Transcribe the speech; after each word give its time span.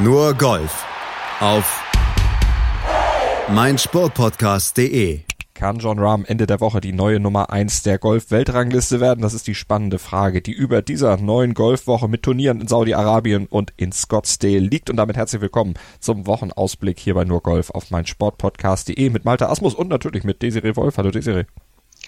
Nur 0.00 0.32
Golf 0.34 0.86
auf 1.40 1.82
meinsportpodcast.de. 3.52 5.22
Kann 5.54 5.78
John 5.80 5.98
Rahm 5.98 6.24
Ende 6.24 6.46
der 6.46 6.60
Woche 6.60 6.80
die 6.80 6.92
neue 6.92 7.18
Nummer 7.18 7.50
1 7.50 7.82
der 7.82 7.98
Golf-Weltrangliste 7.98 9.00
werden? 9.00 9.22
Das 9.22 9.34
ist 9.34 9.48
die 9.48 9.56
spannende 9.56 9.98
Frage, 9.98 10.40
die 10.40 10.52
über 10.52 10.82
dieser 10.82 11.16
neuen 11.16 11.52
Golfwoche 11.52 12.06
mit 12.06 12.22
Turnieren 12.22 12.60
in 12.60 12.68
Saudi-Arabien 12.68 13.46
und 13.46 13.72
in 13.76 13.90
Scottsdale 13.90 14.60
liegt. 14.60 14.88
Und 14.88 14.98
damit 14.98 15.16
herzlich 15.16 15.42
willkommen 15.42 15.74
zum 15.98 16.28
Wochenausblick 16.28 17.00
hier 17.00 17.14
bei 17.14 17.24
Nur 17.24 17.42
Golf 17.42 17.70
auf 17.70 17.90
meinsportpodcast.de 17.90 19.10
mit 19.10 19.24
Malte 19.24 19.48
Asmus 19.48 19.74
und 19.74 19.88
natürlich 19.88 20.22
mit 20.22 20.42
Desiree 20.42 20.76
Wolf. 20.76 20.96
Hallo 20.96 21.10
Desiree. 21.10 21.46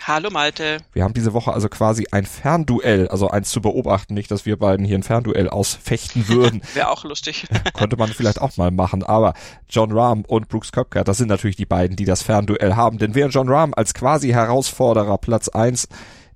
Hallo 0.06 0.30
Malte. 0.30 0.78
Wir 0.94 1.04
haben 1.04 1.12
diese 1.12 1.34
Woche 1.34 1.52
also 1.52 1.68
quasi 1.68 2.06
ein 2.10 2.24
Fernduell, 2.24 3.08
also 3.08 3.28
eins 3.28 3.50
zu 3.50 3.60
beobachten, 3.60 4.14
nicht, 4.14 4.30
dass 4.30 4.46
wir 4.46 4.58
beiden 4.58 4.86
hier 4.86 4.96
ein 4.96 5.02
Fernduell 5.02 5.50
ausfechten 5.50 6.26
würden. 6.26 6.62
Wäre 6.74 6.88
auch 6.88 7.04
lustig. 7.04 7.46
Könnte 7.74 7.96
man 7.96 8.08
vielleicht 8.08 8.40
auch 8.40 8.56
mal 8.56 8.70
machen, 8.70 9.02
aber 9.02 9.34
John 9.68 9.92
Rahm 9.92 10.22
und 10.26 10.48
Brooks 10.48 10.72
Köpker, 10.72 11.04
das 11.04 11.18
sind 11.18 11.28
natürlich 11.28 11.56
die 11.56 11.66
beiden, 11.66 11.96
die 11.96 12.06
das 12.06 12.22
Fernduell 12.22 12.76
haben, 12.76 12.96
denn 12.96 13.14
während 13.14 13.34
John 13.34 13.48
Rahm 13.50 13.74
als 13.76 13.92
quasi 13.92 14.30
Herausforderer 14.30 15.18
Platz 15.18 15.48
eins 15.48 15.86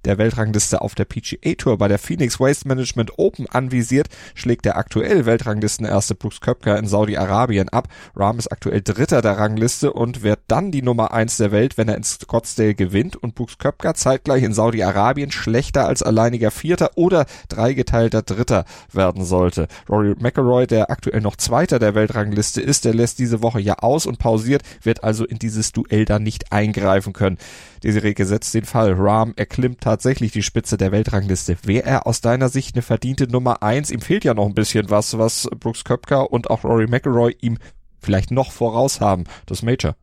der 0.04 0.18
Weltrangliste 0.18 0.80
auf 0.80 0.94
der 0.94 1.04
PGA 1.04 1.54
Tour 1.56 1.78
bei 1.78 1.88
der 1.88 1.98
Phoenix 1.98 2.40
Waste 2.40 2.68
Management 2.68 3.18
Open 3.18 3.46
anvisiert, 3.48 4.08
schlägt 4.34 4.64
der 4.64 4.76
aktuell 4.76 5.26
Weltranglistenerste 5.26 6.14
Brooks 6.14 6.40
Köpker 6.40 6.78
in 6.78 6.86
Saudi-Arabien 6.86 7.68
ab. 7.68 7.88
Rahm 8.14 8.38
ist 8.38 8.52
aktuell 8.52 8.82
Dritter 8.82 9.22
der 9.22 9.38
Rangliste 9.38 9.92
und 9.92 10.22
wird 10.22 10.40
dann 10.48 10.70
die 10.70 10.82
Nummer 10.82 11.12
eins 11.12 11.36
der 11.36 11.52
Welt, 11.52 11.78
wenn 11.78 11.88
er 11.88 11.96
in 11.96 12.04
Scottsdale 12.04 12.74
gewinnt 12.74 13.16
und 13.16 13.34
Brooks 13.34 13.59
Köpker 13.59 13.95
zeitgleich 13.95 14.42
in 14.42 14.52
Saudi-Arabien 14.52 15.30
schlechter 15.30 15.86
als 15.86 16.02
alleiniger 16.02 16.50
Vierter 16.50 16.92
oder 16.96 17.26
dreigeteilter 17.48 18.23
Dritter 18.23 18.64
werden 18.92 19.24
sollte. 19.24 19.68
Rory 19.88 20.14
McIlroy, 20.18 20.66
der 20.66 20.90
aktuell 20.90 21.20
noch 21.20 21.36
Zweiter 21.36 21.78
der 21.78 21.95
Weltrangliste 21.95 22.60
ist, 22.60 22.84
der 22.84 22.95
lässt 22.95 23.18
diese 23.18 23.42
Woche 23.42 23.60
ja 23.60 23.74
aus 23.79 24.07
und 24.07 24.18
pausiert, 24.18 24.62
wird 24.82 25.04
also 25.04 25.24
in 25.24 25.38
dieses 25.38 25.73
Duell 25.73 26.04
dann 26.04 26.23
nicht 26.23 26.52
eingreifen 26.52 27.12
können. 27.12 27.38
Desiree 27.85 28.15
gesetzt 28.15 28.54
den 28.54 28.65
Fall. 28.65 28.95
Rahm 28.95 29.35
erklimmt 29.37 29.82
tatsächlich 29.82 30.32
die 30.32 30.43
Spitze 30.43 30.79
der 30.79 30.90
Weltrangliste. 30.90 31.57
Wäre 31.65 31.87
er 31.87 32.07
aus 32.07 32.23
deiner 32.23 32.49
Sicht 32.49 32.74
eine 32.74 32.82
verdiente 32.82 33.29
Nummer 33.29 33.63
eins? 33.63 33.91
Ihm 33.91 34.01
fehlt 34.01 34.24
ja 34.24 34.32
noch 34.32 34.46
ein 34.46 34.54
bisschen 34.54 34.88
was, 34.88 35.18
was 35.18 35.49
Brooks 35.60 35.85
Köpker 35.85 36.32
und 36.32 36.49
auch 36.49 36.65
Rory 36.65 36.87
McIlroy 36.87 37.37
ihm 37.41 37.59
vielleicht 38.01 38.30
noch 38.30 38.52
voraus 38.52 39.01
haben. 39.01 39.24
Das 39.46 39.63
Major. 39.63 39.96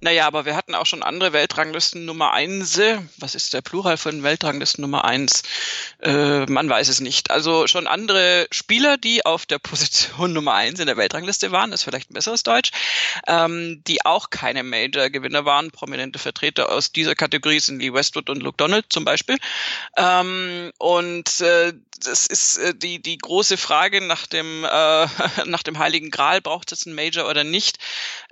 Naja, 0.00 0.26
aber 0.26 0.44
wir 0.44 0.54
hatten 0.54 0.74
auch 0.74 0.84
schon 0.84 1.02
andere 1.02 1.32
Weltranglisten 1.32 2.04
Nummer 2.04 2.32
eins. 2.32 2.78
Was 3.16 3.34
ist 3.34 3.54
der 3.54 3.62
Plural 3.62 3.96
von 3.96 4.22
Weltranglisten 4.22 4.82
Nummer 4.82 5.06
eins? 5.06 5.42
Äh, 6.02 6.44
man 6.46 6.68
weiß 6.68 6.88
es 6.88 7.00
nicht. 7.00 7.30
Also 7.30 7.66
schon 7.66 7.86
andere 7.86 8.46
Spieler, 8.50 8.98
die 8.98 9.24
auf 9.24 9.46
der 9.46 9.58
Position 9.58 10.32
Nummer 10.34 10.52
eins 10.52 10.80
in 10.80 10.86
der 10.86 10.98
Weltrangliste 10.98 11.50
waren, 11.50 11.72
ist 11.72 11.84
vielleicht 11.84 12.10
ein 12.10 12.14
besseres 12.14 12.42
Deutsch, 12.42 12.72
ähm, 13.26 13.82
die 13.86 14.04
auch 14.04 14.28
keine 14.28 14.62
Major-Gewinner 14.64 15.46
waren. 15.46 15.70
Prominente 15.70 16.18
Vertreter 16.18 16.70
aus 16.70 16.92
dieser 16.92 17.14
Kategorie 17.14 17.60
sind 17.60 17.80
Lee 17.80 17.92
Westwood 17.92 18.28
und 18.28 18.42
Luke 18.42 18.58
Donald 18.58 18.84
zum 18.90 19.06
Beispiel. 19.06 19.38
Ähm, 19.96 20.72
und 20.78 21.40
äh, 21.40 21.72
das 22.04 22.26
ist 22.26 22.58
äh, 22.58 22.74
die, 22.74 23.00
die 23.00 23.18
große 23.18 23.56
Frage 23.56 24.00
nach 24.00 24.26
dem, 24.26 24.64
äh, 24.64 24.68
nach 25.46 25.62
dem 25.62 25.78
Heiligen 25.78 26.10
Gral. 26.10 26.40
Braucht 26.40 26.72
es 26.72 26.86
ein 26.86 26.94
Major 26.94 27.28
oder 27.28 27.44
nicht? 27.44 27.78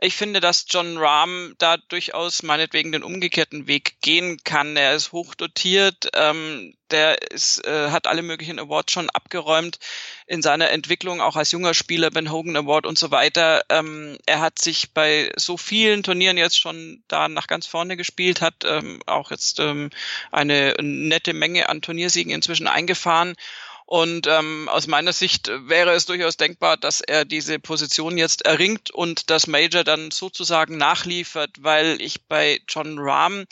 Ich 0.00 0.16
finde, 0.16 0.40
dass 0.40 0.66
John 0.68 0.98
Rahm 1.24 1.54
da 1.58 1.76
durchaus 1.76 2.42
meinetwegen 2.42 2.92
den 2.92 3.02
umgekehrten 3.02 3.66
Weg 3.66 4.00
gehen 4.02 4.38
kann. 4.44 4.76
Er 4.76 4.94
ist 4.94 5.12
hochdotiert, 5.12 6.10
ähm, 6.14 6.74
der 6.90 7.30
ist, 7.32 7.66
äh, 7.66 7.90
hat 7.90 8.06
alle 8.06 8.22
möglichen 8.22 8.58
Awards 8.58 8.92
schon 8.92 9.08
abgeräumt 9.10 9.78
in 10.26 10.42
seiner 10.42 10.70
Entwicklung, 10.70 11.20
auch 11.20 11.36
als 11.36 11.50
junger 11.50 11.74
Spieler, 11.74 12.10
Ben 12.10 12.30
Hogan 12.30 12.56
Award 12.56 12.86
und 12.86 12.98
so 12.98 13.10
weiter. 13.10 13.64
Ähm, 13.70 14.18
er 14.26 14.40
hat 14.40 14.58
sich 14.58 14.92
bei 14.92 15.32
so 15.36 15.56
vielen 15.56 16.02
Turnieren 16.02 16.36
jetzt 16.36 16.58
schon 16.58 17.02
da 17.08 17.28
nach 17.28 17.46
ganz 17.46 17.66
vorne 17.66 17.96
gespielt, 17.96 18.42
hat 18.42 18.64
ähm, 18.64 19.00
auch 19.06 19.30
jetzt 19.30 19.60
ähm, 19.60 19.90
eine 20.30 20.74
nette 20.80 21.32
Menge 21.32 21.68
an 21.68 21.80
Turniersiegen 21.80 22.32
inzwischen 22.32 22.68
eingefahren. 22.68 23.34
Und 23.86 24.26
ähm, 24.26 24.68
aus 24.68 24.86
meiner 24.86 25.12
Sicht 25.12 25.48
wäre 25.48 25.92
es 25.92 26.06
durchaus 26.06 26.36
denkbar, 26.36 26.76
dass 26.76 27.00
er 27.00 27.24
diese 27.24 27.58
Position 27.58 28.16
jetzt 28.16 28.46
erringt 28.46 28.90
und 28.90 29.28
das 29.30 29.46
Major 29.46 29.84
dann 29.84 30.10
sozusagen 30.10 30.78
nachliefert, 30.78 31.50
weil 31.62 32.00
ich 32.00 32.22
bei 32.22 32.60
John 32.68 32.98
Rahm 32.98 33.44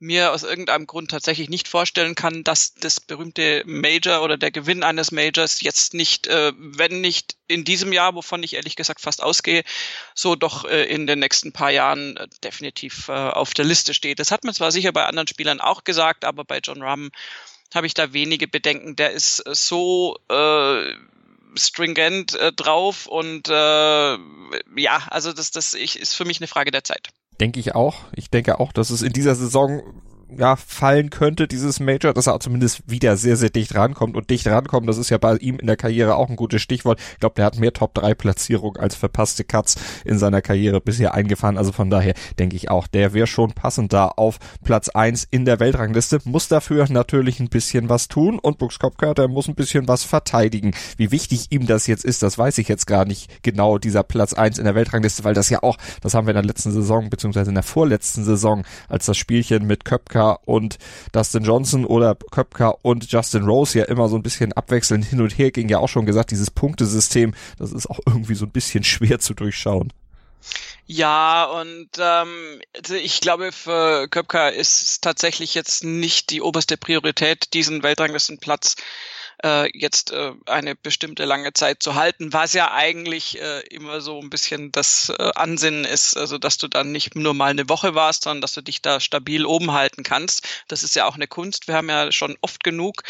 mir 0.00 0.32
aus 0.32 0.44
irgendeinem 0.44 0.86
Grund 0.86 1.10
tatsächlich 1.10 1.48
nicht 1.48 1.66
vorstellen 1.66 2.14
kann, 2.14 2.44
dass 2.44 2.74
das 2.74 3.00
berühmte 3.00 3.62
Major 3.66 4.22
oder 4.22 4.36
der 4.36 4.50
Gewinn 4.50 4.82
eines 4.82 5.10
Majors 5.10 5.60
jetzt 5.60 5.94
nicht, 5.94 6.26
äh, 6.28 6.52
wenn 6.56 7.00
nicht 7.00 7.36
in 7.48 7.64
diesem 7.64 7.92
Jahr, 7.92 8.14
wovon 8.14 8.42
ich 8.42 8.54
ehrlich 8.54 8.76
gesagt 8.76 9.00
fast 9.00 9.22
ausgehe, 9.22 9.64
so 10.14 10.36
doch 10.36 10.64
äh, 10.64 10.84
in 10.84 11.06
den 11.06 11.18
nächsten 11.18 11.52
paar 11.52 11.70
Jahren 11.70 12.16
äh, 12.16 12.28
definitiv 12.44 13.08
äh, 13.08 13.12
auf 13.12 13.54
der 13.54 13.64
Liste 13.64 13.92
steht. 13.92 14.20
Das 14.20 14.30
hat 14.30 14.44
man 14.44 14.54
zwar 14.54 14.70
sicher 14.70 14.92
bei 14.92 15.04
anderen 15.04 15.26
Spielern 15.26 15.60
auch 15.60 15.82
gesagt, 15.82 16.24
aber 16.24 16.44
bei 16.44 16.58
John 16.58 16.82
Rahm 16.82 17.10
habe 17.74 17.86
ich 17.86 17.94
da 17.94 18.12
wenige 18.12 18.48
Bedenken. 18.48 18.96
Der 18.96 19.12
ist 19.12 19.40
äh, 19.40 19.54
so 19.54 20.16
äh, 20.30 20.92
stringent 21.54 22.34
äh, 22.34 22.52
drauf 22.52 23.06
und 23.06 23.48
äh, 23.48 23.52
ja, 23.52 25.02
also 25.08 25.32
das, 25.32 25.50
das 25.50 25.74
ich, 25.74 25.98
ist 25.98 26.14
für 26.14 26.24
mich 26.24 26.40
eine 26.40 26.48
Frage 26.48 26.70
der 26.70 26.84
Zeit. 26.84 27.08
Denke 27.40 27.60
ich 27.60 27.74
auch. 27.74 28.04
Ich 28.14 28.30
denke 28.30 28.58
auch, 28.58 28.72
dass 28.72 28.90
es 28.90 29.02
in 29.02 29.12
dieser 29.12 29.34
Saison 29.34 30.02
ja, 30.36 30.56
fallen 30.56 31.10
könnte, 31.10 31.48
dieses 31.48 31.80
Major, 31.80 32.12
dass 32.12 32.26
er 32.26 32.38
zumindest 32.40 32.82
wieder 32.86 33.16
sehr, 33.16 33.36
sehr 33.36 33.50
dicht 33.50 33.74
rankommt. 33.74 34.16
Und 34.16 34.30
dicht 34.30 34.46
rankommen, 34.46 34.86
das 34.86 34.98
ist 34.98 35.10
ja 35.10 35.18
bei 35.18 35.36
ihm 35.36 35.58
in 35.58 35.66
der 35.66 35.76
Karriere 35.76 36.16
auch 36.16 36.28
ein 36.28 36.36
gutes 36.36 36.62
Stichwort. 36.62 37.00
Ich 37.12 37.20
glaube, 37.20 37.34
der 37.36 37.46
hat 37.46 37.58
mehr 37.58 37.72
Top-3-Platzierung 37.72 38.76
als 38.76 38.94
verpasste 38.94 39.44
Cuts 39.44 39.76
in 40.04 40.18
seiner 40.18 40.42
Karriere 40.42 40.80
bisher 40.80 41.14
eingefahren. 41.14 41.56
Also 41.56 41.72
von 41.72 41.90
daher 41.90 42.14
denke 42.38 42.56
ich 42.56 42.70
auch, 42.70 42.86
der 42.86 43.14
wäre 43.14 43.26
schon 43.26 43.52
passend 43.52 43.92
da 43.92 44.08
auf 44.08 44.38
Platz 44.64 44.88
eins 44.90 45.26
in 45.30 45.44
der 45.44 45.60
Weltrangliste. 45.60 46.18
Muss 46.24 46.48
dafür 46.48 46.86
natürlich 46.90 47.40
ein 47.40 47.48
bisschen 47.48 47.88
was 47.88 48.08
tun. 48.08 48.38
Und 48.38 48.58
Brooks 48.58 48.78
der 49.16 49.28
muss 49.28 49.48
ein 49.48 49.54
bisschen 49.54 49.88
was 49.88 50.04
verteidigen. 50.04 50.74
Wie 50.96 51.10
wichtig 51.10 51.46
ihm 51.50 51.66
das 51.66 51.86
jetzt 51.86 52.04
ist, 52.04 52.22
das 52.22 52.38
weiß 52.38 52.58
ich 52.58 52.68
jetzt 52.68 52.86
gar 52.86 53.04
nicht 53.04 53.42
genau, 53.42 53.78
dieser 53.78 54.02
Platz 54.02 54.34
eins 54.34 54.58
in 54.58 54.64
der 54.64 54.74
Weltrangliste, 54.74 55.24
weil 55.24 55.34
das 55.34 55.50
ja 55.50 55.62
auch, 55.62 55.76
das 56.02 56.14
haben 56.14 56.26
wir 56.26 56.32
in 56.32 56.36
der 56.36 56.44
letzten 56.44 56.72
Saison, 56.72 57.10
beziehungsweise 57.10 57.50
in 57.50 57.54
der 57.54 57.62
vorletzten 57.62 58.24
Saison, 58.24 58.64
als 58.88 59.06
das 59.06 59.16
Spielchen 59.16 59.66
mit 59.66 59.84
Köpka 59.84 60.17
Köpker 60.18 60.40
und 60.46 60.78
Dustin 61.12 61.44
Johnson 61.44 61.84
oder 61.84 62.14
Köpker 62.14 62.84
und 62.84 63.10
Justin 63.10 63.44
Rose 63.44 63.78
ja 63.78 63.84
immer 63.84 64.08
so 64.08 64.16
ein 64.16 64.22
bisschen 64.22 64.52
abwechselnd 64.52 65.04
hin 65.04 65.20
und 65.20 65.38
her 65.38 65.50
ging, 65.50 65.68
ja 65.68 65.78
auch 65.78 65.88
schon 65.88 66.06
gesagt, 66.06 66.30
dieses 66.30 66.50
Punktesystem, 66.50 67.34
das 67.58 67.72
ist 67.72 67.88
auch 67.88 68.00
irgendwie 68.06 68.34
so 68.34 68.46
ein 68.46 68.50
bisschen 68.50 68.84
schwer 68.84 69.20
zu 69.20 69.34
durchschauen. 69.34 69.92
Ja, 70.86 71.44
und 71.44 71.90
ähm, 71.98 72.60
also 72.74 72.94
ich 72.94 73.20
glaube, 73.20 73.52
für 73.52 74.08
Köpker 74.08 74.52
ist 74.52 74.82
es 74.82 75.00
tatsächlich 75.00 75.54
jetzt 75.54 75.84
nicht 75.84 76.30
die 76.30 76.40
oberste 76.40 76.76
Priorität, 76.76 77.52
diesen 77.52 77.82
Weltranglistenplatz 77.82 78.76
äh, 79.44 79.70
jetzt 79.78 80.12
äh, 80.12 80.32
eine 80.46 80.74
bestimmte 80.74 81.24
lange 81.24 81.52
Zeit 81.52 81.82
zu 81.82 81.94
halten, 81.94 82.32
was 82.32 82.52
ja 82.52 82.72
eigentlich 82.72 83.40
äh, 83.40 83.60
immer 83.68 84.00
so 84.00 84.20
ein 84.20 84.30
bisschen 84.30 84.72
das 84.72 85.12
äh, 85.16 85.30
Ansinnen 85.34 85.84
ist, 85.84 86.16
also 86.16 86.38
dass 86.38 86.58
du 86.58 86.68
dann 86.68 86.92
nicht 86.92 87.14
nur 87.14 87.34
mal 87.34 87.50
eine 87.50 87.68
Woche 87.68 87.94
warst, 87.94 88.24
sondern 88.24 88.40
dass 88.40 88.54
du 88.54 88.62
dich 88.62 88.82
da 88.82 89.00
stabil 89.00 89.46
oben 89.46 89.72
halten 89.72 90.02
kannst. 90.02 90.46
Das 90.68 90.82
ist 90.82 90.96
ja 90.96 91.06
auch 91.06 91.14
eine 91.14 91.28
Kunst. 91.28 91.68
Wir 91.68 91.74
haben 91.74 91.88
ja 91.88 92.10
schon 92.12 92.36
oft 92.40 92.64
genug 92.64 93.02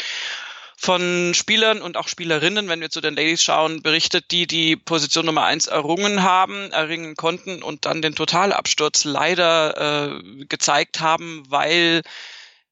von 0.81 1.33
Spielern 1.33 1.81
und 1.81 1.97
auch 1.97 2.07
Spielerinnen, 2.07 2.69
wenn 2.69 2.79
wir 2.79 2.89
zu 2.89 3.01
den 3.01 3.15
Ladies 3.15 3.43
schauen, 3.43 3.81
berichtet, 3.81 4.31
die 4.31 4.47
die 4.47 4.77
Position 4.77 5.25
Nummer 5.25 5.43
eins 5.43 5.67
errungen 5.67 6.23
haben, 6.23 6.71
erringen 6.71 7.15
konnten 7.15 7.61
und 7.61 7.85
dann 7.85 8.01
den 8.01 8.15
Totalabsturz 8.15 9.03
leider 9.03 10.21
äh, 10.21 10.45
gezeigt 10.45 11.01
haben, 11.01 11.43
weil 11.49 12.01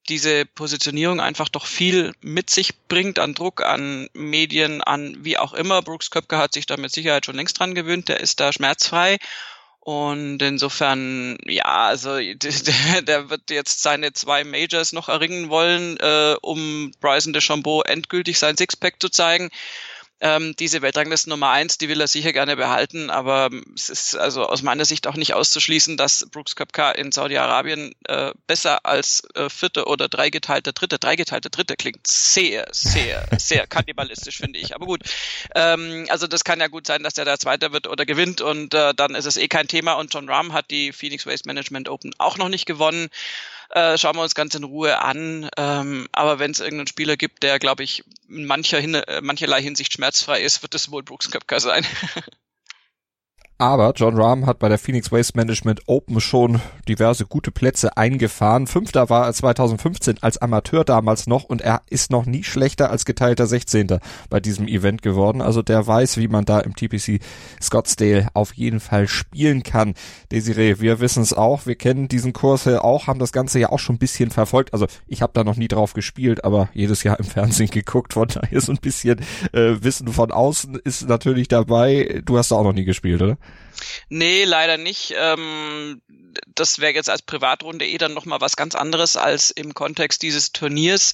diese 0.09 0.45
Positionierung 0.45 1.19
einfach 1.19 1.49
doch 1.49 1.65
viel 1.65 2.13
mit 2.21 2.49
sich 2.49 2.75
bringt 2.87 3.19
an 3.19 3.33
Druck, 3.33 3.63
an 3.63 4.09
Medien, 4.13 4.81
an 4.81 5.17
wie 5.21 5.37
auch 5.37 5.53
immer. 5.53 5.81
Brooks 5.81 6.11
Köpke 6.11 6.37
hat 6.37 6.53
sich 6.53 6.65
da 6.65 6.77
mit 6.77 6.91
Sicherheit 6.91 7.25
schon 7.25 7.35
längst 7.35 7.59
dran 7.59 7.75
gewöhnt, 7.75 8.09
der 8.09 8.19
ist 8.19 8.39
da 8.39 8.51
schmerzfrei. 8.53 9.17
Und 9.87 10.41
insofern, 10.41 11.37
ja, 11.45 11.63
also 11.63 12.17
der, 12.19 13.29
wird 13.29 13.49
jetzt 13.49 13.81
seine 13.81 14.11
zwei 14.11 14.43
Majors 14.43 14.91
noch 14.91 15.07
erringen 15.07 15.49
wollen, 15.49 15.95
äh, 16.01 16.35
um 16.41 16.91
Bryson 16.99 17.31
DeChambeau 17.31 17.83
endgültig 17.83 18.37
sein 18.37 18.57
Sixpack 18.57 18.95
zu 18.99 19.07
zeigen. 19.07 19.49
Ähm, 20.19 20.55
diese 20.57 20.81
Weltrangliste 20.81 21.29
Nummer 21.29 21.51
eins, 21.51 21.77
die 21.77 21.89
will 21.89 22.01
er 22.01 22.07
sicher 22.07 22.33
gerne 22.33 22.55
behalten, 22.55 23.11
aber 23.11 23.49
es 23.75 23.89
ist 23.89 24.15
also 24.15 24.47
aus 24.47 24.63
meiner 24.63 24.83
Sicht 24.83 25.05
auch 25.05 25.15
nicht 25.15 25.35
auszuschließen, 25.35 25.95
dass 25.95 26.25
Brooks 26.31 26.55
Köpka 26.55 26.89
in 26.91 27.11
Saudi-Arabien 27.11 27.93
äh, 28.07 28.31
besser 28.47 28.83
als 28.85 29.27
äh, 29.35 29.47
vierte 29.49 29.85
oder 29.85 30.07
dreigeteilte 30.09 30.73
dritte, 30.73 30.97
dreigeteilte 30.97 31.51
dritte 31.51 31.75
klingt 31.75 32.07
sehr, 32.07 32.67
sehr, 32.71 33.27
sehr 33.37 33.67
kannibalistisch, 33.67 34.37
finde 34.37 34.57
ich. 34.57 34.73
Aber 34.73 34.87
gut, 34.87 35.01
ähm, 35.53 36.07
also 36.09 36.25
das 36.25 36.43
kann 36.43 36.59
ja 36.59 36.67
gut 36.67 36.87
sein, 36.87 37.03
dass 37.03 37.13
der 37.13 37.25
da 37.25 37.37
Zweiter 37.37 37.71
wird 37.71 37.85
oder 37.85 38.05
gewinnt 38.07 38.41
und 38.41 38.73
äh, 38.73 38.95
dann 38.95 39.13
ist 39.13 39.25
es 39.25 39.37
eh 39.37 39.47
kein 39.47 39.67
Thema 39.67 39.93
und 39.93 40.11
John 40.11 40.29
Rahm 40.29 40.51
hat 40.51 40.71
die 40.71 40.93
Phoenix 40.93 41.27
Waste 41.27 41.47
Management 41.47 41.89
Open 41.89 42.13
auch 42.17 42.37
noch 42.37 42.49
nicht 42.49 42.65
gewonnen. 42.65 43.09
Äh, 43.69 43.97
schauen 43.97 44.15
wir 44.15 44.23
uns 44.23 44.35
ganz 44.35 44.55
in 44.55 44.63
Ruhe 44.63 44.99
an. 45.01 45.49
Ähm, 45.57 46.07
aber 46.11 46.39
wenn 46.39 46.51
es 46.51 46.59
irgendeinen 46.59 46.87
Spieler 46.87 47.17
gibt, 47.17 47.43
der, 47.43 47.59
glaube 47.59 47.83
ich, 47.83 48.03
in 48.29 48.45
mancher 48.45 48.79
Hin 48.79 48.95
äh, 48.95 49.21
mancherlei 49.21 49.61
Hinsicht 49.61 49.93
schmerzfrei 49.93 50.41
ist, 50.41 50.61
wird 50.61 50.75
es 50.75 50.91
wohl 50.91 51.03
Brooks 51.03 51.31
Köpker 51.31 51.59
sein. 51.59 51.85
Aber 53.59 53.93
John 53.95 54.15
Rahm 54.15 54.45
hat 54.45 54.59
bei 54.59 54.69
der 54.69 54.77
Phoenix 54.77 55.11
Waste 55.11 55.35
Management 55.35 55.81
Open 55.87 56.21
schon 56.21 56.61
diverse 56.87 57.25
gute 57.25 57.49
Plätze 57.49 57.97
eingefahren. 57.97 58.67
Fünfter 58.67 59.09
war 59.09 59.25
er 59.25 59.33
2015 59.33 60.17
als 60.21 60.37
Amateur 60.37 60.83
damals 60.83 61.25
noch 61.25 61.43
und 61.43 61.63
er 61.63 61.81
ist 61.89 62.11
noch 62.11 62.27
nie 62.27 62.43
schlechter 62.43 62.91
als 62.91 63.03
geteilter 63.03 63.47
16. 63.47 63.97
bei 64.29 64.39
diesem 64.39 64.67
Event 64.67 65.01
geworden. 65.01 65.41
Also 65.41 65.63
der 65.63 65.87
weiß, 65.87 66.17
wie 66.17 66.27
man 66.27 66.45
da 66.45 66.59
im 66.59 66.75
TPC 66.75 67.19
Scottsdale 67.59 68.27
auf 68.35 68.53
jeden 68.53 68.79
Fall 68.79 69.07
spielen 69.07 69.63
kann. 69.63 69.95
Desiree, 70.31 70.79
wir 70.79 70.99
wissen 70.99 71.23
es 71.23 71.33
auch. 71.33 71.65
Wir 71.65 71.75
kennen 71.75 72.07
diesen 72.09 72.33
Kurs 72.33 72.65
ja 72.65 72.83
auch, 72.83 73.07
haben 73.07 73.19
das 73.19 73.31
Ganze 73.31 73.57
ja 73.57 73.69
auch 73.69 73.79
schon 73.79 73.95
ein 73.95 73.99
bisschen 73.99 74.29
verfolgt. 74.29 74.71
Also 74.73 74.85
ich 75.07 75.23
habe 75.23 75.33
da 75.33 75.43
noch 75.43 75.55
nie 75.55 75.67
drauf 75.67 75.93
gespielt, 75.93 76.43
aber 76.43 76.69
jedes 76.73 77.01
Jahr 77.01 77.17
im 77.17 77.25
Fernsehen 77.25 77.69
geguckt. 77.71 78.13
Von 78.13 78.27
daher 78.27 78.61
so 78.61 78.71
ein 78.71 78.77
bisschen 78.77 79.19
äh, 79.51 79.77
Wissen 79.81 80.09
von 80.09 80.31
außen 80.31 80.75
ist 80.83 81.09
natürlich 81.09 81.47
dabei. 81.47 82.21
Du 82.23 82.37
hast 82.37 82.51
da 82.51 82.55
auch 82.57 82.63
noch 82.63 82.73
nie 82.73 82.85
gespielt, 82.85 83.23
oder? 83.23 83.37
Nee, 84.09 84.45
leider 84.45 84.77
nicht. 84.77 85.13
Ähm, 85.17 86.01
das 86.55 86.79
wäre 86.79 86.93
jetzt 86.93 87.09
als 87.09 87.21
Privatrunde 87.21 87.85
eh 87.85 87.97
dann 87.97 88.13
nochmal 88.13 88.41
was 88.41 88.55
ganz 88.55 88.75
anderes 88.75 89.17
als 89.17 89.51
im 89.51 89.73
Kontext 89.73 90.21
dieses 90.21 90.51
Turniers, 90.51 91.13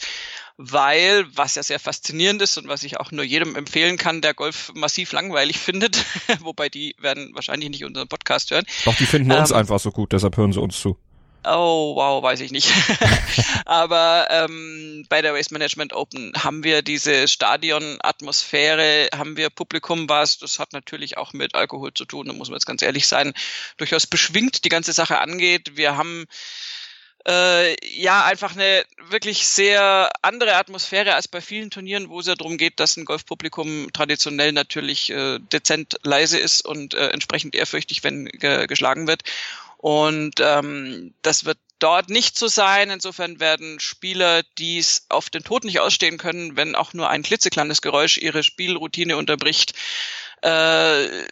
weil, 0.57 1.25
was 1.35 1.55
ja 1.55 1.63
sehr 1.63 1.79
faszinierend 1.79 2.41
ist 2.41 2.57
und 2.57 2.67
was 2.67 2.83
ich 2.83 2.99
auch 2.99 3.11
nur 3.11 3.23
jedem 3.23 3.55
empfehlen 3.55 3.97
kann, 3.97 4.21
der 4.21 4.33
Golf 4.33 4.71
massiv 4.75 5.11
langweilig 5.11 5.59
findet, 5.59 6.05
wobei 6.41 6.69
die 6.69 6.95
werden 6.99 7.31
wahrscheinlich 7.33 7.69
nicht 7.69 7.83
unseren 7.83 8.07
Podcast 8.07 8.51
hören. 8.51 8.65
Doch, 8.85 8.95
die 8.95 9.05
finden 9.05 9.31
ähm, 9.31 9.39
uns 9.39 9.51
einfach 9.51 9.79
so 9.79 9.91
gut, 9.91 10.13
deshalb 10.13 10.37
hören 10.37 10.53
sie 10.53 10.61
uns 10.61 10.79
zu. 10.79 10.97
Oh, 11.45 11.95
wow, 11.95 12.23
weiß 12.23 12.39
ich 12.39 12.51
nicht. 12.51 12.71
Aber 13.65 14.27
ähm, 14.29 15.05
bei 15.09 15.21
der 15.21 15.33
Waste 15.33 15.53
Management 15.53 15.93
Open 15.93 16.31
haben 16.37 16.63
wir 16.63 16.81
diese 16.81 17.27
Stadionatmosphäre, 17.27 19.09
haben 19.13 19.35
wir 19.35 19.49
Publikum, 19.49 20.07
was, 20.07 20.37
das 20.37 20.59
hat 20.59 20.71
natürlich 20.71 21.17
auch 21.17 21.33
mit 21.33 21.55
Alkohol 21.55 21.93
zu 21.93 22.05
tun, 22.05 22.27
da 22.27 22.33
muss 22.33 22.49
man 22.49 22.55
jetzt 22.55 22.65
ganz 22.65 22.81
ehrlich 22.81 23.07
sein, 23.07 23.33
durchaus 23.77 24.07
beschwingt 24.07 24.63
die 24.63 24.69
ganze 24.69 24.93
Sache 24.93 25.19
angeht. 25.19 25.75
Wir 25.75 25.97
haben 25.97 26.27
äh, 27.27 27.75
ja 27.97 28.25
einfach 28.25 28.55
eine 28.55 28.85
wirklich 29.09 29.47
sehr 29.47 30.11
andere 30.21 30.55
Atmosphäre 30.55 31.15
als 31.15 31.27
bei 31.27 31.41
vielen 31.41 31.69
Turnieren, 31.69 32.09
wo 32.09 32.19
es 32.19 32.27
ja 32.27 32.35
darum 32.35 32.57
geht, 32.57 32.79
dass 32.79 32.97
ein 32.97 33.05
Golfpublikum 33.05 33.91
traditionell 33.93 34.51
natürlich 34.51 35.09
äh, 35.09 35.39
dezent 35.39 35.97
leise 36.03 36.37
ist 36.37 36.65
und 36.65 36.93
äh, 36.93 37.09
entsprechend 37.09 37.55
ehrfürchtig, 37.55 38.03
wenn 38.03 38.25
ge 38.25 38.67
geschlagen 38.67 39.07
wird. 39.07 39.23
Und 39.83 40.35
ähm, 40.39 41.13
das 41.23 41.43
wird 41.43 41.57
dort 41.79 42.09
nicht 42.09 42.37
so 42.37 42.47
sein. 42.47 42.89
Insofern 42.89 43.41
werden 43.41 43.81
Spieler, 43.81 44.41
die 44.57 44.77
es 44.77 45.07
auf 45.09 45.29
den 45.29 45.43
Tod 45.43 45.65
nicht 45.65 45.81
ausstehen 45.81 46.17
können, 46.17 46.55
wenn 46.55 46.73
auch 46.73 46.93
nur 46.93 47.09
ein 47.09 47.21
klitzekleines 47.21 47.81
Geräusch 47.81 48.17
ihre 48.17 48.43
Spielroutine 48.43 49.17
unterbricht, 49.17 49.73
äh, 50.41 51.25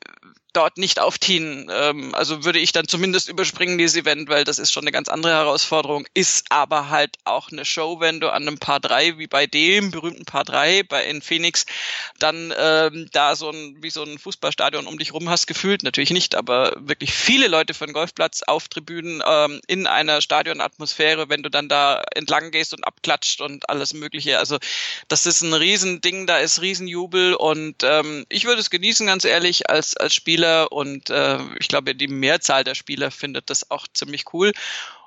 dort 0.53 0.77
nicht 0.77 0.99
aufziehen. 0.99 1.69
Ähm, 1.73 2.13
also 2.13 2.43
würde 2.43 2.59
ich 2.59 2.71
dann 2.71 2.87
zumindest 2.87 3.29
überspringen 3.29 3.77
dieses 3.77 3.95
Event, 3.95 4.29
weil 4.29 4.43
das 4.43 4.59
ist 4.59 4.71
schon 4.71 4.83
eine 4.83 4.91
ganz 4.91 5.07
andere 5.07 5.33
Herausforderung, 5.33 6.05
ist 6.13 6.45
aber 6.49 6.89
halt 6.89 7.17
auch 7.23 7.51
eine 7.51 7.65
Show, 7.65 7.99
wenn 7.99 8.19
du 8.19 8.29
an 8.29 8.47
einem 8.47 8.57
Paar 8.57 8.79
3, 8.79 9.17
wie 9.17 9.27
bei 9.27 9.47
dem 9.47 9.91
berühmten 9.91 10.25
Paar 10.25 10.43
3 10.43 10.83
bei 10.83 11.05
in 11.05 11.21
Phoenix, 11.21 11.65
dann 12.19 12.53
ähm, 12.57 13.07
da 13.11 13.35
so 13.35 13.49
ein, 13.49 13.77
wie 13.81 13.89
so 13.89 14.03
ein 14.03 14.19
Fußballstadion 14.19 14.87
um 14.87 14.97
dich 14.97 15.13
rum 15.13 15.29
hast, 15.29 15.47
gefühlt, 15.47 15.83
natürlich 15.83 16.11
nicht, 16.11 16.35
aber 16.35 16.73
wirklich 16.77 17.13
viele 17.13 17.47
Leute 17.47 17.73
von 17.73 17.93
Golfplatz 17.93 18.41
auf 18.43 18.67
Tribünen 18.67 19.23
ähm, 19.25 19.61
in 19.67 19.87
einer 19.87 20.21
Stadionatmosphäre, 20.21 21.29
wenn 21.29 21.43
du 21.43 21.49
dann 21.49 21.69
da 21.69 22.03
entlang 22.13 22.51
gehst 22.51 22.73
und 22.73 22.83
abklatscht 22.83 23.41
und 23.41 23.69
alles 23.69 23.93
mögliche. 23.93 24.39
Also 24.39 24.57
das 25.07 25.25
ist 25.25 25.41
ein 25.41 25.53
Riesending, 25.53 26.27
da 26.27 26.37
ist 26.37 26.61
Riesenjubel 26.61 27.33
und 27.35 27.83
ähm, 27.83 28.25
ich 28.29 28.45
würde 28.45 28.61
es 28.61 28.69
genießen, 28.69 29.07
ganz 29.07 29.25
ehrlich, 29.25 29.69
als, 29.69 29.95
als 29.95 30.13
Spieler 30.13 30.40
Spieler 30.41 30.71
und 30.71 31.11
äh, 31.11 31.37
ich 31.59 31.67
glaube, 31.67 31.93
die 31.93 32.07
Mehrzahl 32.07 32.63
der 32.63 32.73
Spieler 32.73 33.11
findet 33.11 33.51
das 33.51 33.69
auch 33.69 33.87
ziemlich 33.93 34.33
cool 34.33 34.51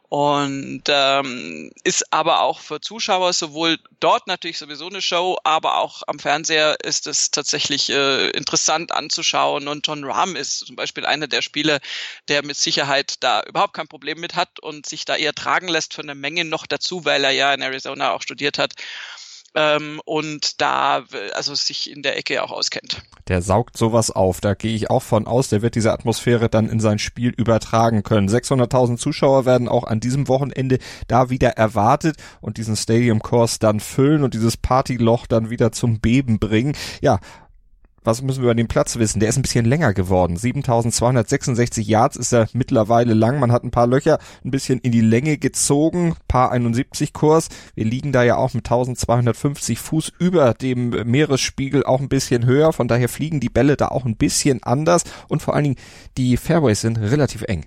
und 0.08 0.82
ähm, 0.86 1.72
ist 1.82 2.12
aber 2.12 2.42
auch 2.42 2.60
für 2.60 2.80
Zuschauer 2.80 3.32
sowohl 3.32 3.78
dort 3.98 4.28
natürlich 4.28 4.58
sowieso 4.58 4.86
eine 4.86 5.02
Show, 5.02 5.38
aber 5.42 5.78
auch 5.78 6.02
am 6.06 6.20
Fernseher 6.20 6.76
ist 6.84 7.08
es 7.08 7.32
tatsächlich 7.32 7.90
äh, 7.90 8.28
interessant 8.30 8.92
anzuschauen. 8.92 9.66
Und 9.66 9.84
John 9.88 10.04
Rahm 10.04 10.36
ist 10.36 10.58
zum 10.58 10.76
Beispiel 10.76 11.04
einer 11.04 11.26
der 11.26 11.42
Spieler, 11.42 11.80
der 12.28 12.44
mit 12.44 12.56
Sicherheit 12.56 13.14
da 13.20 13.42
überhaupt 13.42 13.74
kein 13.74 13.88
Problem 13.88 14.20
mit 14.20 14.36
hat 14.36 14.60
und 14.60 14.86
sich 14.86 15.04
da 15.04 15.16
eher 15.16 15.34
tragen 15.34 15.66
lässt 15.66 15.94
von 15.94 16.06
der 16.06 16.14
Menge 16.14 16.44
noch 16.44 16.66
dazu, 16.66 17.04
weil 17.04 17.24
er 17.24 17.32
ja 17.32 17.52
in 17.52 17.62
Arizona 17.62 18.12
auch 18.12 18.22
studiert 18.22 18.56
hat 18.58 18.74
ähm, 19.54 20.00
und 20.04 20.60
da 20.60 21.04
also 21.34 21.54
sich 21.54 21.90
in 21.90 22.02
der 22.02 22.16
Ecke 22.16 22.42
auch 22.42 22.50
auskennt. 22.50 23.02
Der 23.28 23.40
saugt 23.40 23.76
sowas 23.76 24.10
auf, 24.10 24.40
da 24.40 24.54
gehe 24.54 24.74
ich 24.74 24.90
auch 24.90 25.02
von 25.02 25.26
aus, 25.26 25.48
der 25.48 25.62
wird 25.62 25.74
diese 25.74 25.92
Atmosphäre 25.92 26.48
dann 26.48 26.68
in 26.68 26.80
sein 26.80 26.98
Spiel 26.98 27.30
übertragen 27.30 28.02
können. 28.02 28.28
600.000 28.28 28.98
Zuschauer 28.98 29.46
werden 29.46 29.68
auch 29.68 29.84
an 29.84 30.00
diesem 30.00 30.28
Wochenende 30.28 30.78
da 31.08 31.30
wieder 31.30 31.50
erwartet 31.50 32.16
und 32.40 32.58
diesen 32.58 32.76
Stadium 32.76 33.20
Course 33.20 33.58
dann 33.58 33.80
füllen 33.80 34.24
und 34.24 34.34
dieses 34.34 34.56
Partyloch 34.56 35.26
dann 35.26 35.50
wieder 35.50 35.72
zum 35.72 36.00
Beben 36.00 36.38
bringen. 36.38 36.76
Ja, 37.00 37.20
was 38.04 38.22
müssen 38.22 38.42
wir 38.42 38.44
über 38.44 38.54
den 38.54 38.68
Platz 38.68 38.96
wissen? 38.98 39.18
Der 39.18 39.28
ist 39.30 39.36
ein 39.36 39.42
bisschen 39.42 39.64
länger 39.64 39.94
geworden. 39.94 40.36
7266 40.36 41.86
Yards 41.86 42.16
ist 42.16 42.32
er 42.32 42.48
mittlerweile 42.52 43.14
lang. 43.14 43.40
Man 43.40 43.50
hat 43.50 43.64
ein 43.64 43.70
paar 43.70 43.86
Löcher 43.86 44.18
ein 44.44 44.50
bisschen 44.50 44.78
in 44.78 44.92
die 44.92 45.00
Länge 45.00 45.38
gezogen. 45.38 46.14
Paar 46.28 46.52
71 46.52 47.12
Kurs. 47.12 47.48
Wir 47.74 47.86
liegen 47.86 48.12
da 48.12 48.22
ja 48.22 48.36
auch 48.36 48.54
mit 48.54 48.66
1250 48.66 49.78
Fuß 49.78 50.12
über 50.18 50.54
dem 50.54 50.90
Meeresspiegel 50.90 51.84
auch 51.84 52.00
ein 52.00 52.08
bisschen 52.08 52.44
höher. 52.46 52.72
Von 52.72 52.88
daher 52.88 53.08
fliegen 53.08 53.40
die 53.40 53.48
Bälle 53.48 53.76
da 53.76 53.88
auch 53.88 54.04
ein 54.04 54.16
bisschen 54.16 54.62
anders. 54.62 55.04
Und 55.28 55.42
vor 55.42 55.54
allen 55.54 55.64
Dingen 55.64 55.76
die 56.16 56.36
Fairways 56.36 56.82
sind 56.82 56.98
relativ 56.98 57.42
eng. 57.42 57.66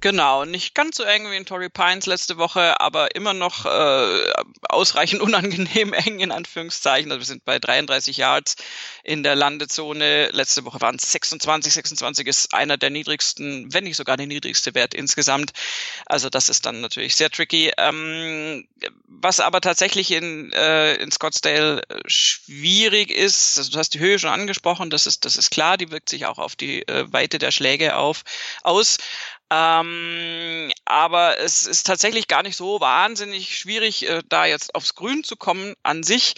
Genau, 0.00 0.44
nicht 0.44 0.76
ganz 0.76 0.96
so 0.96 1.02
eng 1.02 1.28
wie 1.28 1.36
in 1.36 1.44
Torrey 1.44 1.68
Pines 1.68 2.06
letzte 2.06 2.36
Woche, 2.36 2.80
aber 2.80 3.16
immer 3.16 3.34
noch 3.34 3.66
äh, 3.66 4.32
ausreichend 4.68 5.20
unangenehm 5.22 5.92
eng 5.92 6.20
in 6.20 6.30
Anführungszeichen. 6.30 7.10
Also 7.10 7.20
wir 7.20 7.26
sind 7.26 7.44
bei 7.44 7.58
33 7.58 8.16
Yards 8.16 8.54
in 9.02 9.24
der 9.24 9.34
Landezone. 9.34 10.28
Letzte 10.28 10.64
Woche 10.64 10.80
waren 10.80 10.94
es 10.94 11.10
26. 11.10 11.74
26 11.74 12.28
ist 12.28 12.54
einer 12.54 12.76
der 12.76 12.90
niedrigsten, 12.90 13.72
wenn 13.72 13.84
nicht 13.84 13.96
sogar 13.96 14.16
der 14.16 14.28
niedrigste 14.28 14.72
Wert 14.76 14.94
insgesamt. 14.94 15.50
Also 16.06 16.30
das 16.30 16.48
ist 16.48 16.64
dann 16.64 16.80
natürlich 16.80 17.16
sehr 17.16 17.30
tricky. 17.30 17.72
Ähm, 17.76 18.68
was 19.08 19.40
aber 19.40 19.60
tatsächlich 19.60 20.12
in, 20.12 20.52
äh, 20.52 20.94
in 20.94 21.10
Scottsdale 21.10 21.82
schwierig 22.06 23.10
ist, 23.10 23.58
also 23.58 23.72
du 23.72 23.78
hast 23.78 23.94
die 23.94 23.98
Höhe 23.98 24.20
schon 24.20 24.30
angesprochen, 24.30 24.90
das 24.90 25.06
ist, 25.06 25.24
das 25.24 25.36
ist 25.36 25.50
klar, 25.50 25.76
die 25.76 25.90
wirkt 25.90 26.08
sich 26.08 26.26
auch 26.26 26.38
auf 26.38 26.54
die 26.54 26.86
äh, 26.86 27.12
Weite 27.12 27.38
der 27.38 27.50
Schläge 27.50 27.96
auf, 27.96 28.22
aus. 28.62 28.98
Ähm, 29.50 30.70
aber 30.84 31.38
es 31.38 31.66
ist 31.66 31.86
tatsächlich 31.86 32.28
gar 32.28 32.42
nicht 32.42 32.56
so 32.56 32.80
wahnsinnig 32.80 33.58
schwierig, 33.58 34.08
äh, 34.08 34.22
da 34.28 34.44
jetzt 34.44 34.74
aufs 34.74 34.94
Grün 34.94 35.24
zu 35.24 35.36
kommen 35.36 35.74
an 35.82 36.02
sich. 36.02 36.34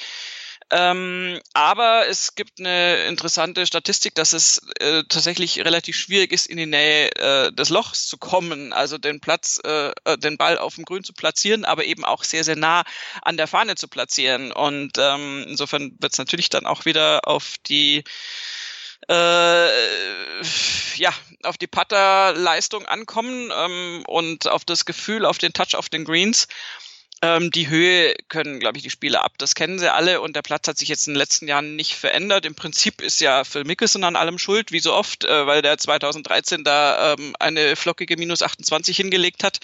Ähm, 0.73 1.40
aber 1.52 2.07
es 2.07 2.37
gibt 2.37 2.61
eine 2.61 3.05
interessante 3.07 3.67
Statistik, 3.67 4.14
dass 4.14 4.33
es 4.33 4.62
äh, 4.79 5.02
tatsächlich 5.09 5.59
relativ 5.64 5.97
schwierig 5.97 6.31
ist, 6.33 6.47
in 6.47 6.59
die 6.59 6.67
Nähe 6.67 7.11
äh, 7.17 7.52
des 7.52 7.71
Lochs 7.71 8.07
zu 8.07 8.19
kommen, 8.19 8.73
also 8.73 8.97
den 8.97 9.21
Platz, 9.21 9.61
äh, 9.64 9.90
äh 10.05 10.17
den 10.17 10.37
Ball 10.37 10.59
auf 10.59 10.76
dem 10.76 10.85
Grün 10.85 11.02
zu 11.02 11.12
platzieren, 11.12 11.64
aber 11.64 11.85
eben 11.85 12.05
auch 12.05 12.23
sehr, 12.23 12.45
sehr 12.45 12.55
nah 12.55 12.85
an 13.23 13.37
der 13.37 13.49
Fahne 13.49 13.75
zu 13.75 13.88
platzieren. 13.88 14.52
Und 14.52 14.93
ähm, 14.99 15.45
insofern 15.49 15.97
wird 15.99 16.12
es 16.12 16.19
natürlich 16.19 16.50
dann 16.50 16.67
auch 16.67 16.85
wieder 16.85 17.26
auf 17.26 17.57
die 17.67 18.05
äh, 19.09 19.69
ja, 20.97 21.12
auf 21.42 21.59
die 21.59 21.66
Putterleistung 21.66 22.87
ankommen 22.87 23.50
ähm, 23.54 24.02
und 24.07 24.49
auf 24.49 24.64
das 24.64 24.85
Gefühl, 24.85 25.25
auf 25.25 25.38
den 25.38 25.52
Touch 25.52 25.75
auf 25.75 25.88
den 25.88 26.04
Greens. 26.04 26.49
Ähm, 27.23 27.50
die 27.50 27.69
Höhe 27.69 28.14
können, 28.28 28.61
glaube 28.61 28.78
ich, 28.78 28.83
die 28.83 28.90
Spieler 28.90 29.25
ab. 29.25 29.35
Das 29.37 29.54
kennen 29.54 29.78
sie 29.78 29.92
alle 29.92 30.23
und 30.23 30.37
der 30.37 30.42
Platz 30.42 30.66
hat 30.69 30.78
sich 30.78 30.88
jetzt 30.88 31.07
in 31.07 31.12
den 31.12 31.19
letzten 31.19 31.49
Jahren 31.49 31.76
nicht 31.76 31.95
verändert. 31.95 32.47
Im 32.47 32.54
Prinzip 32.54 33.02
ist 33.02 33.21
ja 33.21 33.45
Phil 33.45 33.64
Mickelson 33.64 34.04
an 34.04 34.16
allem 34.16 34.38
schuld, 34.38 34.73
wie 34.73 34.80
so 34.80 34.95
oft, 34.95 35.25
äh, 35.25 35.47
weil 35.47 35.61
der 35.61 35.76
2013 35.76 36.64
da 36.64 37.12
ähm, 37.12 37.35
eine 37.38 37.76
flockige 37.76 38.16
Minus 38.16 38.42
28 38.42 38.97
hingelegt 38.97 39.45
hat 39.45 39.61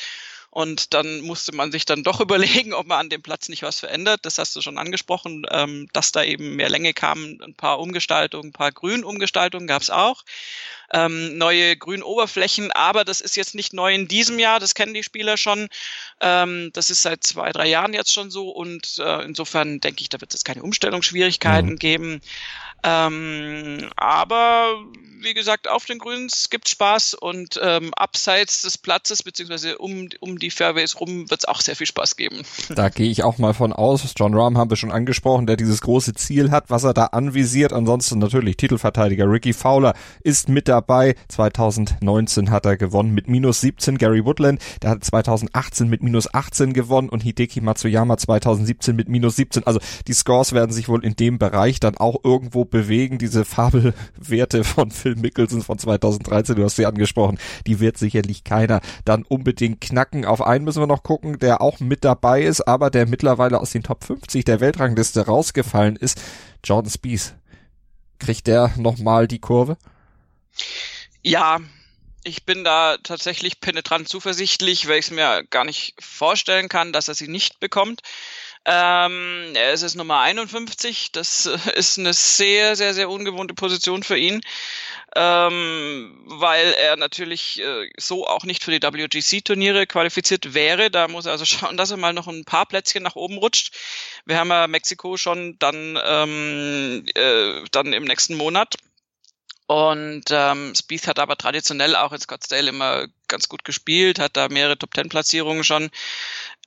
und 0.57 0.95
dann 0.95 1.21
musste 1.21 1.55
man 1.55 1.71
sich 1.71 1.85
dann 1.85 2.03
doch 2.03 2.19
überlegen, 2.23 2.73
ob 2.73 2.87
man 2.87 3.01
an 3.01 3.11
dem 3.11 3.21
Platz 3.21 3.51
nicht 3.51 3.63
was 3.63 3.79
verändert. 3.79 4.21
Das 4.23 4.39
hast 4.39 4.57
du 4.57 4.63
schon 4.63 4.79
angesprochen, 4.79 5.45
ähm, 5.51 5.87
dass 5.93 6.13
da 6.13 6.25
eben 6.25 6.57
mehr 6.57 6.71
Länge 6.71 6.95
kam, 6.95 7.39
ein 7.43 7.55
paar 7.55 7.79
Umgestaltungen, 7.79 8.49
ein 8.49 8.53
paar 8.53 8.73
Grünumgestaltungen 8.73 9.67
gab 9.67 9.83
es 9.83 9.91
auch. 9.91 10.25
Ähm, 10.93 11.37
neue 11.39 11.77
Grünoberflächen, 11.77 12.73
aber 12.73 13.05
das 13.05 13.21
ist 13.21 13.37
jetzt 13.37 13.55
nicht 13.55 13.73
neu 13.73 13.95
in 13.95 14.09
diesem 14.09 14.39
Jahr, 14.39 14.61
das 14.61 14.75
kennen 14.75 14.95
die 14.95 15.03
Spieler 15.03 15.37
schon. 15.37 15.69
Ähm, 16.21 16.71
das 16.73 16.91
ist 16.91 17.03
seit 17.03 17.25
zwei, 17.25 17.51
drei 17.53 17.69
Jahren 17.69 17.93
jetzt 17.93 18.13
schon 18.13 18.31
so 18.31 18.51
und 18.51 18.99
äh, 18.99 19.23
insofern 19.25 19.81
denke 19.81 20.03
ich, 20.03 20.09
da 20.09 20.21
wird 20.21 20.35
es 20.35 20.45
keine 20.45 20.63
Umstellungsschwierigkeiten 20.63 21.71
mhm. 21.71 21.79
geben. 21.79 22.21
Ähm, 22.83 23.91
aber 23.97 24.77
wie 25.21 25.35
gesagt, 25.35 25.67
auf 25.69 25.87
den 25.87 25.99
Grüns 25.99 26.51
gibt 26.51 26.69
Spaß 26.69 27.15
und 27.15 27.59
ähm, 27.61 27.93
abseits 27.95 28.63
des 28.63 28.79
Platzes 28.79 29.23
beziehungsweise 29.23 29.79
um, 29.79 30.09
um 30.21 30.39
die 30.39 30.51
Fairways 30.51 31.01
rum 31.01 31.29
wird 31.31 31.41
es 31.41 31.45
auch 31.47 31.61
sehr 31.61 31.75
viel 31.75 31.87
Spaß 31.87 32.17
geben. 32.17 32.43
Da 32.69 32.91
gehe 32.91 33.11
ich 33.11 33.25
auch 33.25 33.39
mal 33.39 33.55
von 33.55 33.73
aus. 33.73 34.05
John 34.17 34.35
Rahm 34.35 34.57
haben 34.57 34.71
wir 34.71 34.77
schon 34.77 34.93
angesprochen, 34.93 35.47
der 35.47 35.57
dieses 35.57 35.81
große 35.81 36.15
Ziel 36.15 36.51
hat, 36.51 36.71
was 36.71 36.85
er 36.85 36.95
da 36.95 37.07
anvisiert. 37.07 37.73
Ansonsten 37.73 38.19
natürlich 38.19 38.57
Titelverteidiger 38.57 39.29
Ricky 39.29 39.53
Fowler 39.53 39.95
ist 40.23 40.49
mit 40.49 40.69
dabei. 40.69 40.76
2019 41.29 42.51
hat 42.51 42.67
er 42.67 42.77
gewonnen 42.77 43.15
mit 43.15 43.29
minus 43.29 43.61
17. 43.61 43.99
Gary 43.99 44.25
Woodland, 44.25 44.61
der 44.83 44.91
hat 44.91 45.05
2018 45.05 45.89
mit 45.89 46.03
minus 46.03 46.33
18 46.33 46.73
gewonnen 46.73 47.09
und 47.09 47.23
Hideki 47.23 47.61
Matsuyama 47.61 48.17
2017 48.17 48.97
mit 48.97 49.09
minus 49.09 49.37
17. 49.37 49.67
Also 49.67 49.81
die 50.07 50.13
Scores 50.13 50.53
werden 50.53 50.73
sich 50.73 50.89
wohl 50.89 51.05
in 51.05 51.17
dem 51.17 51.39
Bereich 51.39 51.81
dann 51.81 51.97
auch 51.97 52.17
irgendwo 52.25 52.65
bewegen. 52.65 53.19
Diese 53.19 53.45
Fabelwerte 53.45 54.65
von 54.65 54.91
Phil 54.91 55.17
Mickelson 55.17 55.63
von 55.63 55.79
2013, 55.79 56.57
du 56.57 56.65
hast 56.65 56.77
sie 56.77 56.87
angesprochen, 56.87 57.39
die 57.67 57.81
wird 57.81 57.99
sicherlich 57.99 58.45
keiner 58.45 58.81
dann 59.05 59.23
unbedingt 59.23 59.81
knacken. 59.81 60.25
Auf 60.25 60.43
einen 60.43 60.65
müssen 60.65 60.83
wir 60.83 60.87
noch 60.87 61.03
gucken, 61.03 61.39
der 61.39 61.61
auch 61.61 61.81
mit 61.81 62.05
dabei 62.05 62.43
ist, 62.43 62.67
aber 62.67 62.91
der 62.91 63.07
mittlerweile 63.07 63.61
aus 63.61 63.71
den 63.71 63.83
Top 63.83 64.05
50 64.05 64.45
der 64.45 64.61
Weltrangliste 64.61 65.27
rausgefallen 65.27 65.97
ist. 65.97 66.21
Jordan 66.65 66.91
Spieth. 66.91 67.35
Kriegt 68.19 68.47
der 68.47 68.71
nochmal 68.77 69.29
die 69.29 69.41
Kurve? 69.41 69.77
Ja, 71.23 71.61
ich 72.25 72.45
bin 72.45 72.65
da 72.65 72.99
tatsächlich 72.99 73.61
penetrant 73.61 74.09
zuversichtlich, 74.09 74.89
weil 74.89 74.99
ich 74.99 75.07
es 75.07 75.11
mir 75.13 75.45
gar 75.51 75.65
nicht 75.65 75.95
vorstellen 76.01 76.69
kann, 76.69 76.93
dass 76.93 77.09
er 77.09 77.15
sie 77.15 77.29
nicht 77.29 77.61
bekommt. 77.61 78.03
Ähm, 78.69 79.53
er 79.55 79.73
ist 79.75 79.95
Nummer 79.95 80.21
51. 80.21 81.13
Das 81.13 81.47
ist 81.77 81.99
eine 81.99 82.13
sehr, 82.13 82.75
sehr, 82.75 82.95
sehr 82.95 83.09
ungewohnte 83.09 83.55
Position 83.55 84.03
für 84.03 84.19
ihn, 84.19 84.41
ähm, 85.15 86.21
weil 86.27 86.73
er 86.73 86.97
natürlich 86.97 87.61
äh, 87.61 87.89
so 87.97 88.27
auch 88.27 88.43
nicht 88.43 88.65
für 88.65 88.73
die 88.77 88.83
WGC-Turniere 88.83 89.87
qualifiziert 89.87 90.53
wäre. 90.53 90.91
Da 90.91 91.07
muss 91.07 91.27
er 91.27 91.33
also 91.33 91.45
schauen, 91.47 91.77
dass 91.77 91.93
er 91.93 91.97
mal 91.97 92.13
noch 92.13 92.27
ein 92.27 92.45
paar 92.45 92.67
Plätzchen 92.67 93.05
nach 93.05 93.15
oben 93.15 93.39
rutscht. 93.39 93.73
Wir 94.25 94.39
haben 94.39 94.51
ja 94.51 94.67
Mexiko 94.67 95.17
schon 95.17 95.57
dann, 95.61 95.97
ähm, 96.05 97.07
äh, 97.15 97.63
dann 97.71 97.93
im 97.93 98.03
nächsten 98.05 98.35
Monat. 98.35 98.75
Und 99.67 100.25
ähm, 100.31 100.75
Spieth 100.77 101.09
hat 101.09 101.19
aber 101.19 101.37
traditionell 101.37 101.97
auch 101.97 102.13
in 102.13 102.21
Scottsdale 102.21 102.69
immer 102.69 103.07
ganz 103.27 103.49
gut 103.49 103.65
gespielt, 103.65 104.21
hat 104.21 104.37
da 104.37 104.49
mehrere 104.49 104.79
Top-10-Platzierungen 104.79 105.65
schon. 105.65 105.91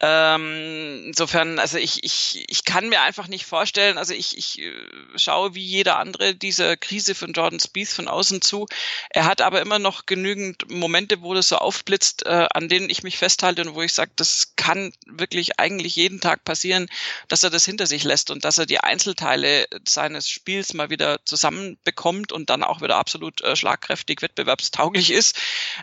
Ähm, 0.01 1.03
insofern, 1.07 1.59
also 1.59 1.77
ich, 1.77 2.03
ich, 2.03 2.45
ich 2.47 2.63
kann 2.63 2.87
mir 2.87 3.01
einfach 3.01 3.27
nicht 3.27 3.45
vorstellen, 3.45 3.97
also 3.97 4.13
ich, 4.13 4.37
ich 4.37 4.59
äh, 4.59 4.71
schaue 5.15 5.55
wie 5.55 5.63
jeder 5.63 5.97
andere 5.97 6.35
diese 6.35 6.77
Krise 6.77 7.15
von 7.15 7.33
Jordan 7.33 7.59
Spieth 7.59 7.89
von 7.89 8.07
außen 8.07 8.41
zu. 8.41 8.67
Er 9.09 9.25
hat 9.25 9.41
aber 9.41 9.61
immer 9.61 9.77
noch 9.77 10.05
genügend 10.05 10.71
Momente, 10.71 11.21
wo 11.21 11.33
das 11.33 11.49
so 11.49 11.57
aufblitzt, 11.57 12.25
äh, 12.25 12.47
an 12.53 12.69
denen 12.69 12.89
ich 12.89 13.03
mich 13.03 13.17
festhalte 13.17 13.61
und 13.63 13.75
wo 13.75 13.81
ich 13.81 13.93
sage, 13.93 14.11
das 14.15 14.53
kann 14.55 14.93
wirklich 15.05 15.59
eigentlich 15.59 15.97
jeden 15.97 16.21
Tag 16.21 16.45
passieren, 16.45 16.87
dass 17.27 17.43
er 17.43 17.49
das 17.49 17.65
hinter 17.65 17.85
sich 17.85 18.05
lässt 18.05 18.31
und 18.31 18.45
dass 18.45 18.57
er 18.57 18.65
die 18.65 18.79
Einzelteile 18.79 19.65
seines 19.85 20.29
Spiels 20.29 20.73
mal 20.73 20.89
wieder 20.89 21.19
zusammenbekommt 21.25 22.31
und 22.31 22.49
dann 22.49 22.63
auch 22.63 22.81
wieder 22.81 22.95
absolut 22.95 23.41
äh, 23.41 23.57
schlagkräftig 23.57 24.21
wettbewerbstauglich 24.21 25.11
ist. 25.11 25.37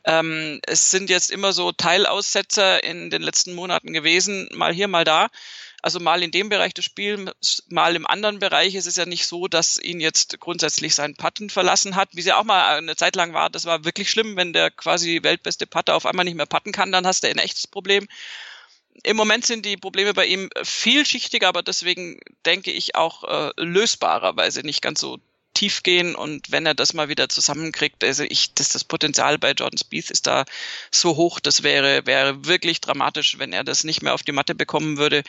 Ähm, 0.04 0.60
es 0.66 0.90
sind 0.90 1.10
jetzt 1.10 1.30
immer 1.30 1.52
so 1.52 1.72
Teilaussetzer 1.72 2.82
in 2.82 3.10
den 3.10 3.20
letzten 3.20 3.54
Monaten 3.54 3.92
gewesen, 4.06 4.48
mal 4.54 4.72
hier, 4.72 4.88
mal 4.88 5.04
da. 5.04 5.28
Also 5.82 6.00
mal 6.00 6.22
in 6.22 6.30
dem 6.30 6.48
Bereich 6.48 6.74
des 6.74 6.84
Spiels, 6.84 7.62
mal 7.68 7.94
im 7.94 8.06
anderen 8.06 8.38
Bereich. 8.38 8.74
Es 8.74 8.86
ist 8.86 8.96
ja 8.96 9.06
nicht 9.06 9.26
so, 9.26 9.46
dass 9.46 9.78
ihn 9.78 10.00
jetzt 10.00 10.40
grundsätzlich 10.40 10.94
sein 10.94 11.14
Patten 11.14 11.50
verlassen 11.50 11.94
hat, 11.94 12.08
wie 12.12 12.20
es 12.20 12.26
ja 12.26 12.38
auch 12.38 12.44
mal 12.44 12.76
eine 12.76 12.96
Zeit 12.96 13.14
lang 13.14 13.34
war. 13.34 13.50
Das 13.50 13.66
war 13.66 13.84
wirklich 13.84 14.10
schlimm, 14.10 14.36
wenn 14.36 14.52
der 14.52 14.70
quasi 14.70 15.22
weltbeste 15.22 15.66
Putter 15.66 15.94
auf 15.94 16.06
einmal 16.06 16.24
nicht 16.24 16.36
mehr 16.36 16.46
patten 16.46 16.72
kann, 16.72 16.90
dann 16.90 17.06
hast 17.06 17.22
du 17.22 17.28
ein 17.28 17.38
echtes 17.38 17.66
Problem. 17.66 18.08
Im 19.04 19.16
Moment 19.16 19.44
sind 19.44 19.66
die 19.66 19.76
Probleme 19.76 20.14
bei 20.14 20.26
ihm 20.26 20.48
vielschichtiger, 20.60 21.48
aber 21.48 21.62
deswegen 21.62 22.18
denke 22.46 22.72
ich 22.72 22.94
auch 22.94 23.24
äh, 23.24 23.52
lösbarer, 23.56 24.36
weil 24.36 24.50
sie 24.50 24.62
nicht 24.62 24.82
ganz 24.82 25.00
so 25.00 25.18
tief 25.56 25.82
gehen 25.82 26.14
und 26.14 26.52
wenn 26.52 26.66
er 26.66 26.74
das 26.74 26.92
mal 26.92 27.08
wieder 27.08 27.30
zusammenkriegt, 27.30 28.04
also 28.04 28.24
ich, 28.24 28.52
das, 28.54 28.68
das 28.68 28.84
Potenzial 28.84 29.38
bei 29.38 29.52
Jordan 29.52 29.78
Spieth 29.78 30.10
ist 30.10 30.26
da 30.26 30.44
so 30.90 31.16
hoch, 31.16 31.40
das 31.40 31.62
wäre, 31.62 32.04
wäre 32.04 32.44
wirklich 32.44 32.82
dramatisch, 32.82 33.38
wenn 33.38 33.54
er 33.54 33.64
das 33.64 33.82
nicht 33.82 34.02
mehr 34.02 34.12
auf 34.12 34.22
die 34.22 34.32
Matte 34.32 34.54
bekommen 34.54 34.98
würde. 34.98 35.22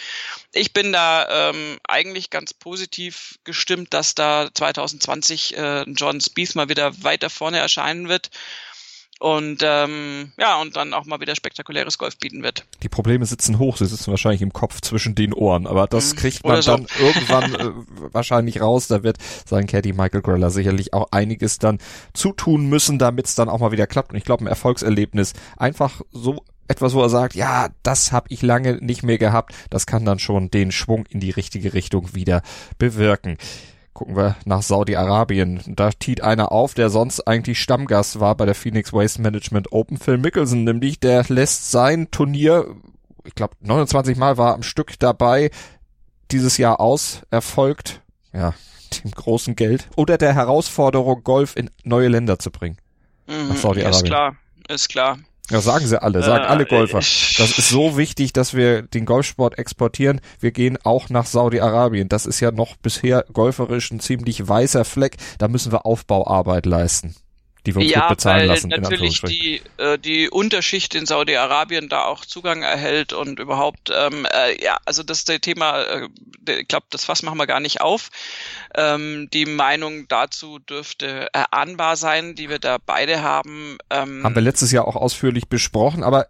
Ich 0.51 0.73
bin 0.73 0.91
da 0.91 1.49
ähm, 1.49 1.79
eigentlich 1.87 2.29
ganz 2.29 2.53
positiv 2.53 3.39
gestimmt, 3.45 3.93
dass 3.93 4.15
da 4.15 4.49
2020 4.53 5.55
äh, 5.55 5.83
Jordan 5.83 6.19
Spieth 6.19 6.55
mal 6.55 6.67
wieder 6.67 7.03
weiter 7.03 7.29
vorne 7.29 7.59
erscheinen 7.59 8.09
wird 8.09 8.29
und 9.19 9.63
ähm, 9.63 10.31
ja, 10.37 10.61
und 10.61 10.75
dann 10.75 10.93
auch 10.93 11.05
mal 11.05 11.19
wieder 11.19 11.35
spektakuläres 11.35 11.97
Golf 11.97 12.17
bieten 12.17 12.43
wird. 12.43 12.65
Die 12.83 12.89
Probleme 12.89 13.25
sitzen 13.25 13.57
hoch, 13.57 13.77
sie 13.77 13.85
sitzen 13.85 14.11
wahrscheinlich 14.11 14.41
im 14.41 14.53
Kopf 14.53 14.81
zwischen 14.81 15.15
den 15.15 15.33
Ohren, 15.33 15.65
aber 15.65 15.87
das 15.87 16.13
mhm. 16.13 16.17
kriegt 16.17 16.45
man 16.45 16.61
so. 16.61 16.71
dann 16.71 16.87
irgendwann 16.99 17.55
äh, 17.55 17.71
wahrscheinlich 18.13 18.61
raus. 18.61 18.87
Da 18.87 19.03
wird 19.03 19.17
sein 19.45 19.65
Caddy 19.65 19.93
Michael 19.93 20.21
Greller 20.21 20.51
sicherlich 20.51 20.93
auch 20.93 21.07
einiges 21.11 21.57
dann 21.57 21.79
zutun 22.13 22.67
müssen, 22.67 22.99
damit 22.99 23.25
es 23.25 23.35
dann 23.35 23.49
auch 23.49 23.59
mal 23.59 23.71
wieder 23.71 23.87
klappt. 23.87 24.11
Und 24.11 24.17
ich 24.17 24.23
glaube, 24.23 24.43
ein 24.43 24.47
Erfolgserlebnis 24.47 25.33
einfach 25.57 26.01
so 26.11 26.43
etwas, 26.67 26.93
wo 26.93 27.01
er 27.01 27.09
sagt, 27.09 27.33
ja, 27.33 27.69
das 27.81 28.11
habe 28.11 28.27
ich 28.29 28.41
lange 28.41 28.73
nicht 28.73 29.01
mehr 29.01 29.17
gehabt, 29.17 29.55
das 29.69 29.85
kann 29.85 30.05
dann 30.05 30.19
schon 30.19 30.51
den 30.51 30.71
Schwung 30.71 31.05
in 31.07 31.19
die 31.19 31.31
richtige 31.31 31.73
Richtung 31.73 32.13
wieder 32.13 32.41
bewirken 32.77 33.37
gucken 33.97 34.15
wir 34.15 34.35
nach 34.45 34.61
Saudi-Arabien. 34.61 35.59
Da 35.65 35.89
tiet 35.89 36.21
einer 36.21 36.51
auf, 36.51 36.75
der 36.75 36.91
sonst 36.91 37.27
eigentlich 37.27 37.59
Stammgast 37.59 38.19
war 38.19 38.35
bei 38.35 38.45
der 38.45 38.53
Phoenix 38.53 38.93
Waste 38.93 39.23
Management 39.23 39.71
Open, 39.71 39.97
Phil 39.97 40.19
Mickelson, 40.19 40.63
nämlich 40.63 40.99
der 40.99 41.25
lässt 41.29 41.71
sein 41.71 42.11
Turnier, 42.11 42.75
ich 43.25 43.33
glaube 43.33 43.55
29 43.61 44.15
Mal 44.15 44.37
war 44.37 44.53
am 44.53 44.61
Stück 44.61 44.99
dabei, 44.99 45.49
dieses 46.29 46.59
Jahr 46.59 46.79
aus, 46.79 47.23
erfolgt, 47.31 48.03
ja, 48.33 48.53
dem 49.03 49.09
großen 49.09 49.55
Geld 49.55 49.87
oder 49.95 50.19
der 50.19 50.35
Herausforderung, 50.35 51.23
Golf 51.23 51.55
in 51.55 51.71
neue 51.83 52.07
Länder 52.07 52.37
zu 52.37 52.51
bringen. 52.51 52.77
Mhm, 53.25 53.49
nach 53.49 53.55
Saudi-Arabien. 53.55 54.03
Ist 54.03 54.05
klar, 54.05 54.35
ist 54.69 54.89
klar. 54.89 55.17
Ja, 55.49 55.61
sagen 55.61 55.87
sie 55.87 56.01
alle, 56.01 56.23
sagen 56.23 56.43
äh, 56.43 56.47
alle 56.47 56.65
Golfer. 56.65 56.97
Das 56.97 57.57
ist 57.57 57.69
so 57.69 57.97
wichtig, 57.97 58.33
dass 58.33 58.53
wir 58.53 58.81
den 58.81 59.05
Golfsport 59.05 59.57
exportieren. 59.57 60.19
Wir 60.39 60.51
gehen 60.51 60.77
auch 60.83 61.09
nach 61.09 61.25
Saudi-Arabien. 61.25 62.09
Das 62.09 62.25
ist 62.25 62.39
ja 62.41 62.51
noch 62.51 62.75
bisher 62.75 63.25
golferisch 63.31 63.91
ein 63.91 63.99
ziemlich 63.99 64.47
weißer 64.47 64.83
Fleck. 64.83 65.15
Da 65.37 65.47
müssen 65.47 65.71
wir 65.71 65.85
Aufbauarbeit 65.85 66.65
leisten 66.65 67.15
die 67.67 67.75
wir 67.75 67.81
uns 67.81 67.91
ja, 67.91 68.07
bezahlen 68.07 68.39
weil 68.41 68.47
lassen. 68.47 68.69
Natürlich 68.69 69.21
die, 69.21 69.61
äh, 69.77 69.99
die 69.99 70.29
Unterschicht 70.29 70.95
in 70.95 71.05
Saudi-Arabien 71.05 71.89
da 71.89 72.05
auch 72.05 72.25
Zugang 72.25 72.63
erhält 72.63 73.11
und 73.11 73.39
überhaupt, 73.39 73.91
ähm, 73.93 74.25
äh, 74.33 74.61
ja, 74.63 74.77
also 74.85 75.03
das 75.03 75.19
ist 75.19 75.29
der 75.29 75.41
Thema, 75.41 75.81
äh, 75.83 76.07
ich 76.47 76.67
glaube, 76.67 76.85
das 76.89 77.03
Fass 77.03 77.23
machen 77.23 77.37
wir 77.37 77.45
gar 77.45 77.59
nicht 77.59 77.81
auf. 77.81 78.09
Ähm, 78.73 79.27
die 79.33 79.45
Meinung 79.45 80.07
dazu 80.07 80.59
dürfte 80.59 81.27
erahnbar 81.33 81.97
sein, 81.97 82.35
die 82.35 82.49
wir 82.49 82.59
da 82.59 82.77
beide 82.83 83.21
haben. 83.21 83.77
Ähm, 83.89 84.23
haben 84.23 84.35
wir 84.35 84.41
letztes 84.41 84.71
Jahr 84.71 84.87
auch 84.87 84.95
ausführlich 84.95 85.49
besprochen, 85.49 86.03
aber 86.03 86.27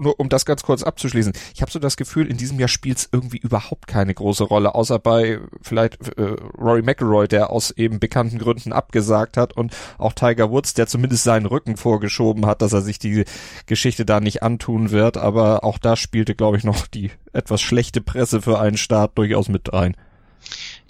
nur 0.00 0.18
um 0.20 0.28
das 0.28 0.44
ganz 0.44 0.62
kurz 0.62 0.82
abzuschließen, 0.82 1.32
ich 1.54 1.62
habe 1.62 1.70
so 1.70 1.78
das 1.78 1.96
Gefühl, 1.96 2.26
in 2.26 2.36
diesem 2.36 2.58
Jahr 2.58 2.68
spielt 2.68 2.98
es 2.98 3.08
irgendwie 3.12 3.38
überhaupt 3.38 3.86
keine 3.86 4.14
große 4.14 4.44
Rolle, 4.44 4.74
außer 4.74 4.98
bei 4.98 5.38
vielleicht 5.62 6.18
äh, 6.18 6.36
Rory 6.58 6.82
McIlroy, 6.82 7.28
der 7.28 7.50
aus 7.50 7.70
eben 7.72 8.00
bekannten 8.00 8.38
Gründen 8.38 8.72
abgesagt 8.72 9.36
hat 9.36 9.54
und 9.54 9.74
auch 9.98 10.12
Tiger 10.12 10.50
Woods, 10.50 10.74
der 10.74 10.86
zumindest 10.86 11.24
seinen 11.24 11.46
Rücken 11.46 11.76
vorgeschoben 11.76 12.46
hat, 12.46 12.62
dass 12.62 12.72
er 12.72 12.82
sich 12.82 12.98
die 12.98 13.24
Geschichte 13.66 14.04
da 14.04 14.20
nicht 14.20 14.42
antun 14.42 14.90
wird, 14.90 15.16
aber 15.16 15.64
auch 15.64 15.78
da 15.78 15.96
spielte, 15.96 16.34
glaube 16.34 16.56
ich, 16.56 16.64
noch 16.64 16.86
die 16.86 17.10
etwas 17.32 17.60
schlechte 17.60 18.00
Presse 18.00 18.42
für 18.42 18.60
einen 18.60 18.76
Staat 18.76 19.16
durchaus 19.16 19.48
mit 19.48 19.72
rein. 19.72 19.96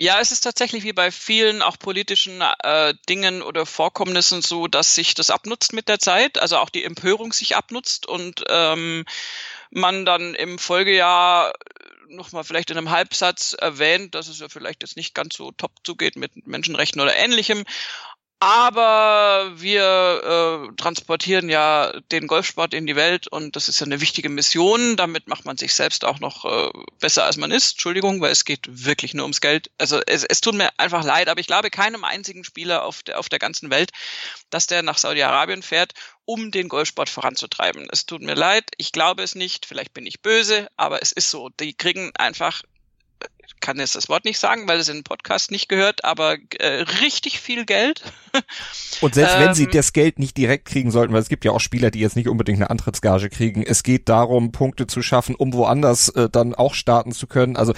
Ja, 0.00 0.20
es 0.20 0.30
ist 0.30 0.42
tatsächlich 0.42 0.84
wie 0.84 0.92
bei 0.92 1.10
vielen 1.10 1.60
auch 1.60 1.76
politischen 1.76 2.40
äh, 2.40 2.94
Dingen 3.08 3.42
oder 3.42 3.66
Vorkommnissen 3.66 4.42
so, 4.42 4.68
dass 4.68 4.94
sich 4.94 5.14
das 5.14 5.28
abnutzt 5.28 5.72
mit 5.72 5.88
der 5.88 5.98
Zeit, 5.98 6.38
also 6.38 6.58
auch 6.58 6.68
die 6.68 6.84
Empörung 6.84 7.32
sich 7.32 7.56
abnutzt 7.56 8.06
und 8.06 8.44
ähm, 8.48 9.04
man 9.70 10.04
dann 10.06 10.36
im 10.36 10.60
Folgejahr 10.60 11.52
nochmal 12.06 12.44
vielleicht 12.44 12.70
in 12.70 12.78
einem 12.78 12.90
Halbsatz 12.90 13.56
erwähnt, 13.58 14.14
dass 14.14 14.28
es 14.28 14.38
ja 14.38 14.48
vielleicht 14.48 14.84
jetzt 14.84 14.96
nicht 14.96 15.16
ganz 15.16 15.34
so 15.34 15.50
top 15.50 15.72
zugeht 15.82 16.14
mit 16.14 16.46
Menschenrechten 16.46 17.00
oder 17.00 17.16
ähnlichem 17.16 17.64
aber 18.40 19.52
wir 19.56 20.68
äh, 20.70 20.76
transportieren 20.76 21.48
ja 21.48 21.92
den 22.12 22.28
Golfsport 22.28 22.72
in 22.72 22.86
die 22.86 22.94
Welt 22.94 23.26
und 23.26 23.56
das 23.56 23.68
ist 23.68 23.80
ja 23.80 23.86
eine 23.86 24.00
wichtige 24.00 24.28
Mission. 24.28 24.96
Damit 24.96 25.26
macht 25.26 25.44
man 25.44 25.56
sich 25.56 25.74
selbst 25.74 26.04
auch 26.04 26.20
noch 26.20 26.44
äh, 26.44 26.70
besser, 27.00 27.24
als 27.24 27.36
man 27.36 27.50
ist. 27.50 27.72
Entschuldigung, 27.72 28.20
weil 28.20 28.30
es 28.30 28.44
geht 28.44 28.66
wirklich 28.68 29.12
nur 29.12 29.24
ums 29.24 29.40
Geld. 29.40 29.72
Also 29.78 30.00
es, 30.06 30.22
es 30.22 30.40
tut 30.40 30.54
mir 30.54 30.70
einfach 30.78 31.02
leid, 31.02 31.28
aber 31.28 31.40
ich 31.40 31.48
glaube 31.48 31.70
keinem 31.70 32.04
einzigen 32.04 32.44
Spieler 32.44 32.84
auf 32.84 33.02
der, 33.02 33.18
auf 33.18 33.28
der 33.28 33.40
ganzen 33.40 33.70
Welt, 33.70 33.90
dass 34.50 34.68
der 34.68 34.82
nach 34.82 34.98
Saudi-Arabien 34.98 35.62
fährt, 35.62 35.94
um 36.24 36.52
den 36.52 36.68
Golfsport 36.68 37.08
voranzutreiben. 37.08 37.88
Es 37.90 38.06
tut 38.06 38.22
mir 38.22 38.34
leid, 38.34 38.70
ich 38.76 38.92
glaube 38.92 39.24
es 39.24 39.34
nicht, 39.34 39.66
vielleicht 39.66 39.94
bin 39.94 40.06
ich 40.06 40.22
böse, 40.22 40.68
aber 40.76 41.02
es 41.02 41.10
ist 41.10 41.30
so. 41.30 41.48
Die 41.48 41.74
kriegen 41.74 42.12
einfach 42.16 42.62
kann 43.60 43.78
jetzt 43.78 43.96
das 43.96 44.08
Wort 44.08 44.24
nicht 44.24 44.38
sagen, 44.38 44.68
weil 44.68 44.78
es 44.78 44.88
in 44.88 44.98
den 44.98 45.04
Podcast 45.04 45.50
nicht 45.50 45.68
gehört, 45.68 46.04
aber 46.04 46.36
äh, 46.58 46.82
richtig 47.02 47.40
viel 47.40 47.64
Geld. 47.64 48.02
Und 49.00 49.14
selbst 49.14 49.36
ähm, 49.36 49.40
wenn 49.40 49.54
sie 49.54 49.64
ähm, 49.64 49.70
das 49.72 49.92
Geld 49.92 50.18
nicht 50.18 50.36
direkt 50.36 50.66
kriegen 50.66 50.90
sollten, 50.90 51.12
weil 51.12 51.22
es 51.22 51.28
gibt 51.28 51.44
ja 51.44 51.52
auch 51.52 51.60
Spieler, 51.60 51.90
die 51.90 52.00
jetzt 52.00 52.16
nicht 52.16 52.28
unbedingt 52.28 52.58
eine 52.58 52.70
Antrittsgage 52.70 53.28
kriegen, 53.30 53.62
es 53.62 53.82
geht 53.82 54.08
darum, 54.08 54.52
Punkte 54.52 54.86
zu 54.86 55.02
schaffen, 55.02 55.34
um 55.34 55.52
woanders 55.52 56.08
äh, 56.10 56.28
dann 56.28 56.54
auch 56.54 56.74
starten 56.74 57.12
zu 57.12 57.26
können, 57.26 57.56
also 57.56 57.72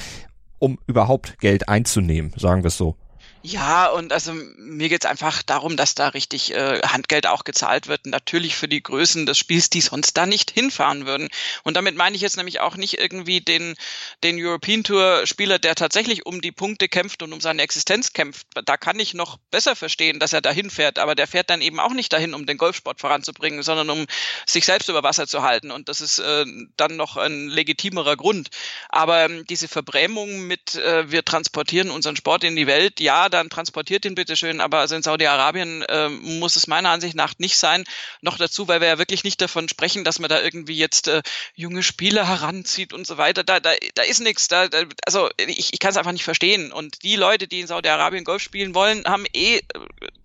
um 0.59 0.79
überhaupt 0.87 1.39
Geld 1.41 1.69
einzunehmen, 1.69 2.33
sagen 2.37 2.63
wir 2.63 2.69
es 2.69 2.77
so. 2.77 2.97
Ja, 3.43 3.87
und 3.87 4.13
also 4.13 4.35
mir 4.35 4.91
geht's 4.91 5.07
einfach 5.07 5.43
darum, 5.43 5.79
dass 5.79 5.95
da 5.95 6.09
richtig 6.09 6.53
äh, 6.55 6.83
Handgeld 6.83 7.27
auch 7.27 7.45
gezahlt 7.45 7.89
wird. 7.89 8.05
Natürlich 8.05 8.55
für 8.55 8.69
die 8.69 8.83
Größen 8.83 9.25
des 9.25 9.39
Spiels, 9.39 9.71
die 9.71 9.81
sonst 9.81 10.15
da 10.19 10.27
nicht 10.27 10.51
hinfahren 10.51 11.07
würden. 11.07 11.31
Und 11.63 11.75
damit 11.79 11.97
meine 11.97 12.15
ich 12.15 12.21
jetzt 12.21 12.37
nämlich 12.37 12.61
auch 12.61 12.77
nicht 12.77 12.99
irgendwie 12.99 13.41
den, 13.41 13.77
den 14.23 14.37
European 14.39 14.85
Tour 14.85 15.23
Spieler, 15.27 15.59
der 15.59 15.75
tatsächlich 15.75 16.27
um 16.27 16.43
die 16.43 16.53
Punkte 16.53 16.87
kämpft 16.87 17.23
und 17.23 17.33
um 17.33 17.41
seine 17.41 17.63
Existenz 17.63 18.13
kämpft. 18.13 18.47
Da 18.67 18.77
kann 18.77 19.01
ich 19.01 19.15
noch 19.15 19.39
besser 19.51 19.75
verstehen, 19.75 20.21
dass 20.21 20.35
er 20.35 20.43
dahin 20.43 20.69
fährt. 20.69 20.99
Aber 20.99 21.15
der 21.15 21.27
fährt 21.27 21.49
dann 21.49 21.63
eben 21.63 21.81
auch 21.81 21.95
nicht 21.95 22.13
dahin, 22.13 22.35
um 22.35 22.45
den 22.45 22.59
Golfsport 22.59 23.01
voranzubringen, 23.01 23.63
sondern 23.63 23.89
um 23.89 24.05
sich 24.45 24.67
selbst 24.67 24.91
über 24.91 25.03
Wasser 25.03 25.27
zu 25.27 25.43
halten. 25.43 25.71
Und 25.71 25.89
das 25.89 26.03
ist 26.03 26.19
äh, 26.19 26.45
dann 26.77 26.97
noch 26.97 27.17
ein 27.17 27.49
legitimerer 27.49 28.17
Grund. 28.19 28.51
Aber 28.91 29.25
ähm, 29.25 29.47
diese 29.49 29.67
Verbrämung 29.67 30.47
mit, 30.47 30.75
äh, 30.75 31.11
wir 31.11 31.25
transportieren 31.25 31.91
unseren 31.91 32.17
Sport 32.17 32.45
in 32.45 32.55
die 32.55 32.67
Welt, 32.67 33.01
ja, 33.01 33.30
dann 33.31 33.51
transportiert 33.51 34.05
ihn 34.05 34.15
bitteschön, 34.15 34.61
aber 34.61 34.79
also 34.79 34.95
in 34.97 35.03
Saudi-Arabien 35.03 35.83
äh, 35.83 36.09
muss 36.09 36.57
es 36.57 36.67
meiner 36.67 36.91
Ansicht 36.91 37.15
nach 37.15 37.35
nicht 37.39 37.57
sein. 37.57 37.85
Noch 38.21 38.39
dazu, 38.39 38.69
weil 38.69 38.81
wir 38.81 38.89
ja 38.89 38.99
wirklich 38.99 39.25
nicht 39.25 39.41
davon 39.41 39.69
sprechen, 39.69 40.05
dass 40.05 40.19
man 40.19 40.29
da 40.29 40.41
irgendwie 40.41 40.77
jetzt 40.77 41.09
äh, 41.09 41.23
junge 41.55 41.83
Spieler 41.83 42.27
heranzieht 42.29 42.93
und 42.93 43.07
so 43.07 43.17
weiter. 43.17 43.45
Da, 43.45 43.61
da, 43.61 43.71
da 43.95 44.03
ist 44.03 44.21
nichts. 44.21 44.49
Da, 44.49 44.69
da, 44.69 44.85
also 45.07 45.31
ich, 45.37 45.73
ich 45.73 45.79
kann 45.79 45.91
es 45.91 45.97
einfach 45.97 46.13
nicht 46.13 46.25
verstehen. 46.25 46.73
Und 46.73 47.03
die 47.03 47.17
Leute, 47.17 47.49
die 47.49 47.61
in 47.61 47.67
Saudi-Arabien 47.67 48.25
Golf 48.25 48.43
spielen 48.43 48.75
wollen, 48.75 49.05
haben 49.05 49.27
eh 49.33 49.59
äh, 49.59 49.63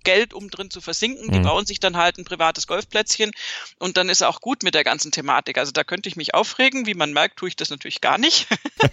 Geld, 0.05 0.33
um 0.33 0.49
drin 0.49 0.71
zu 0.71 0.79
versinken. 0.79 1.31
Die 1.31 1.39
mhm. 1.39 1.43
bauen 1.43 1.65
sich 1.65 1.81
dann 1.81 1.97
halt 1.97 2.17
ein 2.17 2.23
privates 2.23 2.67
Golfplätzchen 2.67 3.31
und 3.77 3.97
dann 3.97 4.07
ist 4.07 4.23
auch 4.23 4.39
gut 4.39 4.63
mit 4.63 4.73
der 4.73 4.85
ganzen 4.85 5.11
Thematik. 5.11 5.57
Also 5.57 5.73
da 5.73 5.83
könnte 5.83 6.07
ich 6.07 6.15
mich 6.15 6.33
aufregen. 6.33 6.85
Wie 6.85 6.93
man 6.93 7.11
merkt, 7.11 7.37
tue 7.37 7.49
ich 7.49 7.57
das 7.57 7.69
natürlich 7.69 7.99
gar 7.99 8.17
nicht. 8.17 8.47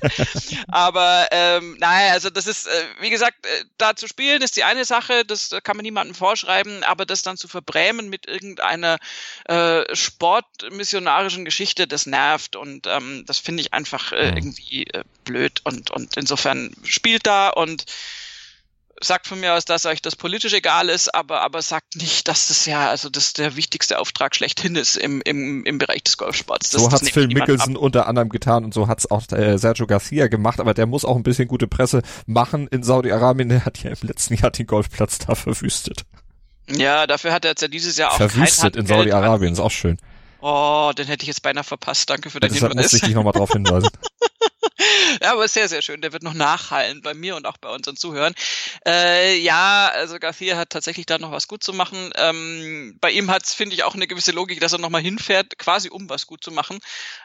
Aber 0.69 1.29
ähm, 1.31 1.77
naja, 1.79 2.13
also 2.13 2.31
das 2.31 2.47
ist, 2.47 2.67
äh, 2.67 2.85
wie 3.01 3.11
gesagt, 3.11 3.47
äh, 3.47 3.65
da 3.79 3.95
zu 3.95 4.09
spielen 4.09 4.43
ist 4.43 4.57
die 4.57 4.65
eine 4.65 4.85
Sache, 4.85 5.25
das 5.25 5.51
kann 5.63 5.77
man 5.77 5.85
niemandem 5.85 6.15
vorschreiben, 6.15 6.83
aber 6.85 7.05
das 7.05 7.23
dann 7.23 7.37
zu 7.37 7.49
verbrämen 7.49 8.09
mit 8.09 8.27
irgendeiner 8.27 8.99
äh, 9.45 9.83
sportmissionarischen 9.95 11.45
Geschichte, 11.45 11.87
das 11.87 12.07
nervt 12.07 12.57
und 12.57 12.87
ähm, 12.87 13.25
das 13.27 13.39
finde 13.39 13.61
ich 13.61 13.73
einfach 13.73 14.13
äh, 14.13 14.31
mhm. 14.31 14.37
irgendwie 14.37 14.85
äh, 14.85 15.05
blöd 15.25 15.61
und, 15.65 15.91
und 15.91 16.17
insofern 16.17 16.75
spielt 16.85 17.27
da 17.27 17.51
und 17.51 17.85
sagt 19.03 19.27
von 19.27 19.41
mir 19.41 19.55
aus, 19.55 19.65
dass 19.65 19.87
euch 19.87 20.03
das 20.03 20.17
politisch 20.17 20.53
egal 20.53 20.89
ist, 20.89 21.15
aber, 21.15 21.43
aber 21.43 21.63
sagt 21.63 21.97
nicht, 21.97 22.29
dass 22.29 22.49
das 22.49 22.67
ja, 22.67 22.89
also 22.89 23.09
das 23.09 23.33
der 23.33 23.57
wichtigste 23.57 23.99
Auftrag 23.99 24.35
schlechthin 24.35 24.77
ist 24.77 24.97
im, 24.97 25.21
im, 25.25 25.65
im 25.65 25.79
Bereich 25.79 26.03
des 26.05 26.17
Golfsports. 26.17 26.71
Das, 26.71 26.83
so 26.83 26.91
hat's 26.91 27.11
Phil 27.11 27.29
Mickelson 27.29 27.77
ab. 27.77 27.83
unter 27.83 28.07
anderem 28.07 28.29
getan 28.29 28.65
und 28.65 28.75
so 28.75 28.89
hat's 28.89 29.11
auch 29.11 29.23
äh, 29.33 29.59
Sergio 29.59 29.87
Garcia 29.87 30.29
gemacht, 30.29 30.61
aber 30.61 30.75
der 30.75 30.87
muss 30.87 31.05
auch 31.05 31.17
ein 31.17 31.23
bisschen 31.23 31.49
gute 31.49 31.67
Presse 31.67 32.03
machen 32.27 32.69
in 32.69 32.83
Saudi-Arabien. 32.83 33.49
Der 33.49 33.65
hat 33.65 33.83
ja 33.83 33.91
im 33.91 34.09
letzten 34.09 34.35
Jahr 34.35 34.51
den 34.51 34.67
Golfplatz 34.67 35.19
da 35.19 35.35
verwüstet. 35.35 36.05
Ja, 36.69 37.07
dafür 37.07 37.33
hat 37.33 37.45
er 37.45 37.53
jetzt 37.53 37.63
ja 37.63 37.69
dieses 37.69 37.97
Jahr 37.97 38.13
auch 38.13 38.17
Verwüstet 38.17 38.77
in 38.77 38.87
Saudi-Arabien, 38.87 39.53
ist 39.53 39.61
auch 39.61 39.71
schön. 39.71 39.99
Oh, 40.41 40.91
den 40.97 41.07
hätte 41.07 41.23
ich 41.23 41.29
jetzt 41.29 41.43
beinahe 41.43 41.65
verpasst. 41.65 42.11
Danke 42.11 42.29
für 42.29 42.41
den 42.41 42.49
ja, 42.49 42.55
Deshalb 42.55 42.73
Hinweis. 42.73 42.87
muss 42.87 42.95
ich 42.95 43.03
dich 43.03 43.15
nochmal 43.15 43.33
drauf 43.33 43.53
hinweisen. 43.53 43.89
ja, 45.23 45.33
aber 45.33 45.49
sehr, 45.49 45.69
sehr 45.69 45.83
schön. 45.83 46.01
Der 46.01 46.13
wird 46.13 46.23
noch 46.23 46.35
nachhallen 46.35 47.03
bei 47.03 47.15
mir 47.15 47.37
und 47.37 47.47
auch 47.47 47.57
bei 47.59 47.69
unseren 47.69 47.97
Zuhörern. 47.97 48.35
Äh, 48.87 49.39
ja, 49.39 49.91
also 49.93 50.19
Garcia 50.19 50.57
hat 50.57 50.71
tatsächlich 50.71 51.07
da 51.07 51.19
noch 51.19 51.33
was 51.33 51.49
gut 51.49 51.63
zu 51.63 51.73
machen. 51.73 52.11
Ähm, 52.17 52.97
bei 53.01 53.11
ihm 53.11 53.31
hat 53.31 53.45
es, 53.45 53.55
finde 53.55 53.75
ich, 53.75 53.85
auch 53.85 53.95
eine 53.95 54.07
gewisse 54.07 54.33
Logik, 54.33 54.61
dass 54.61 54.73
er 54.73 54.79
nochmal 54.79 55.03
hinfährt, 55.03 55.59
quasi 55.59 55.89
um 55.91 56.09
was 56.09 56.27
gut 56.27 56.45
zu 56.45 56.51
machen. 56.51 56.79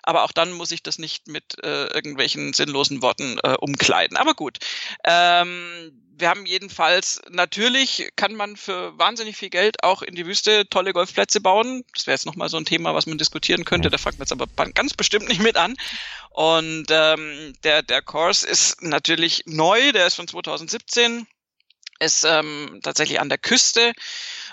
Aber 0.04 0.24
auch 0.24 0.32
dann 0.32 0.52
muss 0.52 0.72
ich 0.72 0.84
das 0.84 0.98
nicht 0.98 1.28
mit 1.28 1.64
äh, 1.64 1.88
irgendwelchen 1.88 2.54
sinnlosen 2.54 3.02
Worten 3.02 3.40
äh, 3.44 3.56
umkleiden. 3.60 4.18
Aber 4.18 4.34
gut. 4.34 4.58
Ähm, 5.04 5.92
wir 6.20 6.30
haben 6.30 6.46
jedenfalls, 6.46 7.22
natürlich 7.30 8.10
kann 8.16 8.34
man 8.34 8.56
für 8.56 8.98
wahnsinnig 8.98 9.38
viel 9.38 9.50
Geld 9.50 9.84
auch 9.84 10.02
in 10.02 10.16
die 10.16 10.26
Wüste 10.26 10.68
tolle 10.68 10.94
Golfplätze 10.94 11.42
bauen. 11.42 11.84
Das 11.94 12.08
wäre 12.08 12.16
jetzt 12.16 12.26
nochmal 12.26 12.50
so 12.50 12.58
ein 12.58 12.66
Thema, 12.66 12.96
was 12.96 13.06
man 13.06 13.18
diskutieren 13.18 13.66
könnte. 13.66 13.90
Da 13.90 13.98
fangen 13.98 14.18
wir 14.18 14.24
jetzt 14.24 14.32
aber 14.32 14.48
ganz 14.74 14.94
bestimmt 14.94 15.28
nicht 15.28 15.42
mit 15.42 15.58
an. 15.58 15.76
Und 16.38 16.86
ähm, 16.92 17.54
der, 17.64 17.82
der 17.82 18.04
Kurs 18.04 18.44
ist 18.44 18.84
natürlich 18.84 19.42
neu, 19.48 19.92
der 19.92 20.06
ist 20.06 20.14
von 20.14 20.28
2017, 20.28 21.26
ist 22.00 22.26
ähm, 22.26 22.80
tatsächlich 22.84 23.20
an 23.20 23.30
der 23.30 23.40
Küste. 23.40 23.94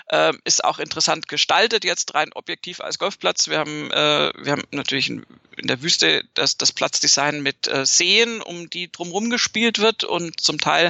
äh, 0.07 0.33
ist 0.45 0.63
auch 0.63 0.79
interessant 0.79 1.27
gestaltet 1.27 1.85
jetzt 1.85 2.15
rein 2.15 2.33
objektiv 2.33 2.81
als 2.81 2.97
Golfplatz. 2.97 3.49
Wir 3.49 3.59
haben, 3.59 3.91
äh, 3.91 4.31
wir 4.35 4.51
haben 4.53 4.63
natürlich 4.71 5.11
in, 5.11 5.27
in 5.57 5.67
der 5.67 5.83
Wüste 5.83 6.23
das, 6.33 6.57
das 6.57 6.71
Platzdesign 6.71 7.43
mit 7.43 7.67
äh, 7.67 7.85
Seen, 7.85 8.41
um 8.41 8.67
die 8.67 8.91
drumherum 8.91 9.29
gespielt 9.29 9.77
wird 9.77 10.03
und 10.03 10.41
zum 10.41 10.59
Teil 10.59 10.89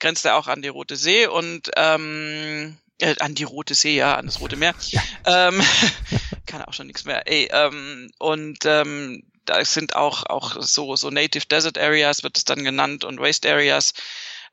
grenzt 0.00 0.24
er 0.24 0.36
auch 0.36 0.48
an 0.48 0.62
die 0.62 0.68
Rote 0.68 0.96
See 0.96 1.28
und 1.28 1.70
ähm, 1.76 2.76
äh, 2.98 3.14
an 3.20 3.36
die 3.36 3.44
Rote 3.44 3.76
See, 3.76 3.94
ja, 3.94 4.16
an 4.16 4.26
das 4.26 4.40
Rote 4.40 4.56
Meer. 4.56 4.74
Ja. 4.88 5.02
Ähm, 5.26 5.62
kann 6.46 6.62
auch 6.62 6.72
schon 6.72 6.88
nichts 6.88 7.04
mehr. 7.04 7.22
Ey, 7.28 7.48
ähm, 7.52 8.10
und 8.18 8.64
ähm, 8.64 9.22
da 9.46 9.64
sind 9.64 9.96
auch 9.96 10.24
auch 10.26 10.56
so 10.60 10.96
so 10.96 11.10
Native 11.10 11.46
Desert 11.46 11.78
Areas 11.78 12.22
wird 12.22 12.36
es 12.36 12.44
dann 12.44 12.64
genannt 12.64 13.04
und 13.04 13.20
Waste 13.20 13.50
Areas. 13.50 13.92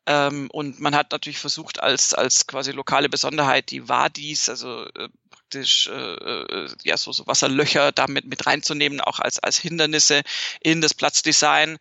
Ähm, 0.08 0.50
und 0.52 0.80
man 0.80 0.96
hat 0.96 1.12
natürlich 1.12 1.40
versucht 1.40 1.82
als 1.82 2.14
als 2.14 2.48
quasi 2.48 2.72
lokale 2.72 3.10
Besonderheit 3.10 3.70
die 3.70 3.88
Wadis, 3.88 4.50
also 4.50 4.86
äh, 4.86 5.10
praktisch 5.30 5.88
äh, 5.88 5.94
äh, 5.94 6.70
ja 6.84 6.98
so, 6.98 7.12
so 7.12 7.28
Wasserlöcher 7.28 7.92
damit 7.92 8.26
mit 8.26 8.46
reinzunehmen, 8.48 9.02
auch 9.02 9.20
als 9.20 9.40
als 9.40 9.58
Hindernisse 9.58 10.24
in 10.62 10.82
das 10.82 10.94
Platzdesign. 10.94 11.78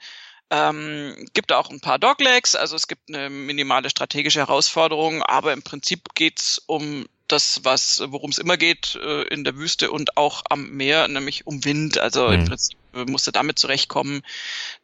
Ähm, 0.53 1.29
gibt 1.33 1.53
auch 1.53 1.71
ein 1.71 1.81
paar 1.81 2.01
Doglegs, 2.01 2.57
also 2.57 2.75
es 2.75 2.89
gibt 2.89 3.09
eine 3.09 3.31
minimale 3.31 3.89
strategische 3.89 4.41
Herausforderung, 4.41 5.23
aber 5.23 5.53
im 5.53 5.63
Prinzip 5.63 6.09
geht's 6.17 6.61
um 6.67 7.07
das, 7.29 7.61
was, 7.63 8.03
worum 8.07 8.31
es 8.31 8.39
immer 8.39 8.57
geht 8.57 8.97
äh, 8.97 9.23
in 9.29 9.45
der 9.45 9.57
Wüste 9.57 9.93
und 9.93 10.17
auch 10.17 10.43
am 10.51 10.71
Meer, 10.71 11.07
nämlich 11.09 11.47
um 11.47 11.65
Wind. 11.65 11.99
Also 11.99 12.27
mhm. 12.27 12.35
im 12.35 12.45
Prinzip 12.47 12.80
musste 12.93 13.33
damit 13.33 13.59
zurechtkommen. 13.59 14.23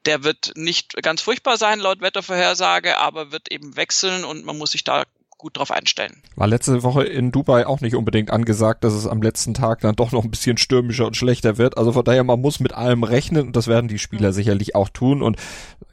Der 0.04 0.24
wird 0.24 0.52
nicht 0.56 0.94
ganz 1.02 1.20
furchtbar 1.20 1.56
sein 1.56 1.80
laut 1.80 2.00
Wettervorhersage, 2.00 2.98
aber 2.98 3.32
wird 3.32 3.50
eben 3.50 3.76
wechseln 3.76 4.24
und 4.24 4.44
man 4.44 4.58
muss 4.58 4.72
sich 4.72 4.84
da 4.84 5.04
gut 5.38 5.58
drauf 5.58 5.70
einstellen. 5.70 6.22
War 6.34 6.46
letzte 6.46 6.82
Woche 6.82 7.04
in 7.04 7.30
Dubai 7.30 7.66
auch 7.66 7.80
nicht 7.80 7.94
unbedingt 7.94 8.30
angesagt, 8.30 8.84
dass 8.84 8.94
es 8.94 9.06
am 9.06 9.22
letzten 9.22 9.54
Tag 9.54 9.80
dann 9.80 9.94
doch 9.94 10.12
noch 10.12 10.24
ein 10.24 10.30
bisschen 10.30 10.56
stürmischer 10.56 11.06
und 11.06 11.16
schlechter 11.16 11.58
wird. 11.58 11.76
Also 11.76 11.92
von 11.92 12.04
daher, 12.04 12.24
man 12.24 12.40
muss 12.40 12.60
mit 12.60 12.72
allem 12.72 13.02
rechnen 13.02 13.48
und 13.48 13.56
das 13.56 13.68
werden 13.68 13.88
die 13.88 13.98
Spieler 13.98 14.28
mhm. 14.28 14.34
sicherlich 14.34 14.74
auch 14.74 14.88
tun. 14.88 15.22
Und 15.22 15.36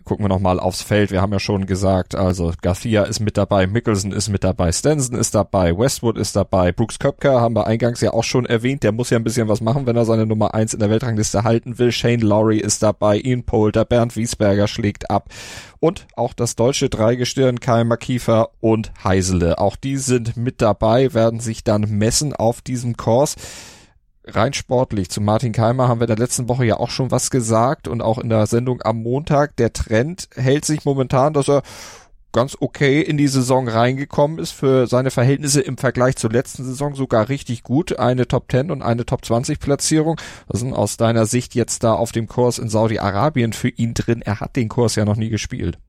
gucken 0.03 0.25
wir 0.25 0.29
nochmal 0.29 0.59
aufs 0.59 0.81
Feld. 0.81 1.11
Wir 1.11 1.21
haben 1.21 1.31
ja 1.31 1.39
schon 1.39 1.65
gesagt, 1.65 2.15
also 2.15 2.53
Garcia 2.61 3.03
ist 3.03 3.19
mit 3.19 3.37
dabei, 3.37 3.67
Mickelson 3.67 4.11
ist 4.11 4.29
mit 4.29 4.43
dabei, 4.43 4.71
Stenson 4.71 5.17
ist 5.17 5.33
dabei, 5.35 5.77
Westwood 5.77 6.17
ist 6.17 6.35
dabei, 6.35 6.71
Brooks 6.71 6.99
Köpker 6.99 7.39
haben 7.41 7.55
wir 7.55 7.67
eingangs 7.67 8.01
ja 8.01 8.11
auch 8.13 8.23
schon 8.23 8.45
erwähnt. 8.45 8.83
Der 8.83 8.91
muss 8.91 9.09
ja 9.09 9.17
ein 9.17 9.23
bisschen 9.23 9.47
was 9.47 9.61
machen, 9.61 9.85
wenn 9.85 9.95
er 9.95 10.05
seine 10.05 10.25
Nummer 10.25 10.53
eins 10.53 10.73
in 10.73 10.79
der 10.79 10.89
Weltrangliste 10.89 11.43
halten 11.43 11.79
will. 11.79 11.91
Shane 11.91 12.21
Lowry 12.21 12.59
ist 12.59 12.83
dabei, 12.83 13.17
Ian 13.17 13.43
Poulter, 13.43 13.85
Bernd 13.85 14.15
Wiesberger 14.15 14.67
schlägt 14.67 15.09
ab 15.09 15.29
und 15.79 16.07
auch 16.15 16.33
das 16.33 16.55
deutsche 16.55 16.89
Dreigestirn 16.89 17.59
Keimer 17.59 17.97
Kiefer 17.97 18.49
und 18.61 18.91
Heisele. 19.33 19.57
Auch 19.57 19.75
die 19.75 19.97
sind 19.97 20.37
mit 20.37 20.61
dabei, 20.61 21.13
werden 21.13 21.39
sich 21.39 21.63
dann 21.63 21.81
messen 21.81 22.33
auf 22.33 22.61
diesem 22.61 22.97
Kurs 22.97 23.35
rein 24.25 24.53
sportlich, 24.53 25.09
zu 25.09 25.19
Martin 25.19 25.51
Keimer 25.51 25.89
haben 25.89 25.99
wir 25.99 26.07
der 26.07 26.15
letzten 26.15 26.47
Woche 26.47 26.63
ja 26.63 26.77
auch 26.77 26.91
schon 26.91 27.11
was 27.11 27.29
gesagt 27.29 27.89
und 27.89 28.01
auch 28.01 28.17
in 28.17 28.29
der 28.29 28.47
Sendung 28.47 28.81
am 28.81 29.03
Montag. 29.03 29.57
Der 29.57 29.73
Trend 29.73 30.29
hält 30.33 30.63
sich 30.63 30.85
momentan, 30.85 31.33
dass 31.33 31.49
er 31.49 31.61
ganz 32.31 32.55
okay 32.57 33.01
in 33.01 33.17
die 33.17 33.27
Saison 33.27 33.67
reingekommen 33.67 34.39
ist, 34.39 34.51
für 34.51 34.87
seine 34.87 35.11
Verhältnisse 35.11 35.59
im 35.59 35.77
Vergleich 35.77 36.15
zur 36.15 36.31
letzten 36.31 36.63
Saison 36.63 36.95
sogar 36.95 37.27
richtig 37.27 37.63
gut. 37.63 37.99
Eine 37.99 38.25
Top 38.25 38.49
10 38.49 38.71
und 38.71 38.81
eine 38.81 39.05
Top 39.05 39.25
20 39.25 39.59
Platzierung. 39.59 40.15
Was 40.47 40.61
sind 40.61 40.71
aus 40.71 40.95
deiner 40.95 41.25
Sicht 41.25 41.53
jetzt 41.53 41.83
da 41.83 41.93
auf 41.93 42.13
dem 42.13 42.27
Kurs 42.27 42.59
in 42.59 42.69
Saudi-Arabien 42.69 43.51
für 43.51 43.67
ihn 43.67 43.93
drin? 43.93 44.21
Er 44.21 44.39
hat 44.39 44.55
den 44.55 44.69
Kurs 44.69 44.95
ja 44.95 45.03
noch 45.03 45.17
nie 45.17 45.29
gespielt. 45.29 45.79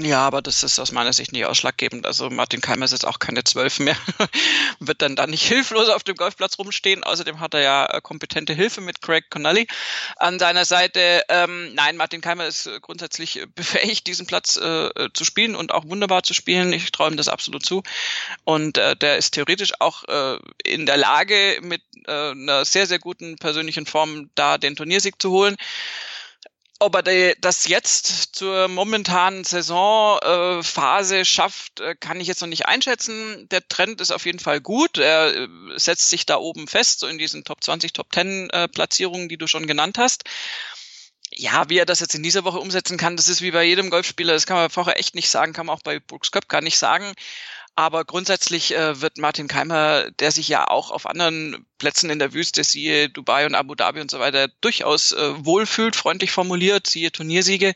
Ja, 0.00 0.20
aber 0.20 0.42
das 0.42 0.62
ist 0.62 0.78
aus 0.78 0.92
meiner 0.92 1.12
Sicht 1.12 1.32
nicht 1.32 1.44
ausschlaggebend. 1.46 2.06
Also 2.06 2.30
Martin 2.30 2.60
Keimer 2.60 2.84
ist 2.84 2.92
jetzt 2.92 3.04
auch 3.04 3.18
keine 3.18 3.42
Zwölf 3.42 3.80
mehr, 3.80 3.96
wird 4.78 5.02
dann 5.02 5.16
da 5.16 5.26
nicht 5.26 5.42
hilflos 5.42 5.88
auf 5.88 6.04
dem 6.04 6.14
Golfplatz 6.14 6.56
rumstehen. 6.56 7.02
Außerdem 7.02 7.40
hat 7.40 7.54
er 7.54 7.62
ja 7.62 7.86
äh, 7.86 8.00
kompetente 8.00 8.52
Hilfe 8.52 8.80
mit 8.80 9.02
Craig 9.02 9.28
Connolly 9.28 9.66
an 10.14 10.38
seiner 10.38 10.64
Seite. 10.64 11.24
Ähm, 11.28 11.74
nein, 11.74 11.96
Martin 11.96 12.20
Keimer 12.20 12.46
ist 12.46 12.66
äh, 12.66 12.78
grundsätzlich 12.80 13.44
befähigt, 13.56 14.06
diesen 14.06 14.28
Platz 14.28 14.56
äh, 14.56 14.90
zu 15.14 15.24
spielen 15.24 15.56
und 15.56 15.72
auch 15.72 15.84
wunderbar 15.84 16.22
zu 16.22 16.32
spielen. 16.32 16.72
Ich 16.72 16.92
traue 16.92 17.10
ihm 17.10 17.16
das 17.16 17.26
absolut 17.26 17.66
zu. 17.66 17.82
Und 18.44 18.78
äh, 18.78 18.94
der 18.94 19.16
ist 19.16 19.32
theoretisch 19.32 19.72
auch 19.80 20.04
äh, 20.04 20.38
in 20.62 20.86
der 20.86 20.96
Lage, 20.96 21.58
mit 21.62 21.82
äh, 22.06 22.30
einer 22.30 22.64
sehr, 22.64 22.86
sehr 22.86 23.00
guten 23.00 23.36
persönlichen 23.36 23.84
Form 23.84 24.30
da 24.36 24.58
den 24.58 24.76
Turniersieg 24.76 25.20
zu 25.20 25.32
holen. 25.32 25.56
Ob 26.80 26.94
er 26.94 27.34
das 27.40 27.66
jetzt 27.66 28.36
zur 28.36 28.68
momentanen 28.68 29.42
Saisonphase 29.42 31.24
schafft, 31.24 31.80
äh, 31.80 31.96
kann 31.96 32.20
ich 32.20 32.28
jetzt 32.28 32.40
noch 32.40 32.48
nicht 32.48 32.66
einschätzen. 32.66 33.48
Der 33.50 33.66
Trend 33.66 34.00
ist 34.00 34.12
auf 34.12 34.26
jeden 34.26 34.38
Fall 34.38 34.60
gut. 34.60 34.98
Er 34.98 35.34
äh, 35.34 35.48
setzt 35.76 36.10
sich 36.10 36.24
da 36.24 36.36
oben 36.36 36.68
fest, 36.68 37.00
so 37.00 37.08
in 37.08 37.18
diesen 37.18 37.44
Top 37.44 37.64
20, 37.64 37.92
Top 37.92 38.12
10 38.12 38.50
äh, 38.50 38.68
Platzierungen, 38.68 39.28
die 39.28 39.38
du 39.38 39.48
schon 39.48 39.66
genannt 39.66 39.98
hast. 39.98 40.24
Ja, 41.30 41.68
wie 41.68 41.78
er 41.78 41.86
das 41.86 42.00
jetzt 42.00 42.14
in 42.14 42.22
dieser 42.22 42.44
Woche 42.44 42.58
umsetzen 42.58 42.96
kann, 42.96 43.16
das 43.16 43.28
ist 43.28 43.42
wie 43.42 43.50
bei 43.50 43.64
jedem 43.64 43.90
Golfspieler, 43.90 44.32
das 44.32 44.46
kann 44.46 44.56
man 44.56 44.70
vorher 44.70 44.98
echt 44.98 45.14
nicht 45.14 45.28
sagen, 45.28 45.52
kann 45.52 45.66
man 45.66 45.76
auch 45.76 45.82
bei 45.82 46.00
Brooks 46.00 46.30
Köpker 46.30 46.62
nicht 46.62 46.78
sagen. 46.78 47.12
Aber 47.78 48.04
grundsätzlich 48.04 48.74
äh, 48.74 49.00
wird 49.00 49.18
Martin 49.18 49.46
Keimer, 49.46 50.10
der 50.10 50.32
sich 50.32 50.48
ja 50.48 50.66
auch 50.66 50.90
auf 50.90 51.06
anderen 51.06 51.64
Plätzen 51.78 52.10
in 52.10 52.18
der 52.18 52.32
Wüste, 52.32 52.64
siehe 52.64 53.08
Dubai 53.08 53.46
und 53.46 53.54
Abu 53.54 53.76
Dhabi 53.76 54.00
und 54.00 54.10
so 54.10 54.18
weiter, 54.18 54.48
durchaus 54.60 55.12
äh, 55.12 55.44
wohlfühlt, 55.46 55.94
freundlich 55.94 56.32
formuliert, 56.32 56.88
siehe 56.88 57.12
Turniersiege, 57.12 57.74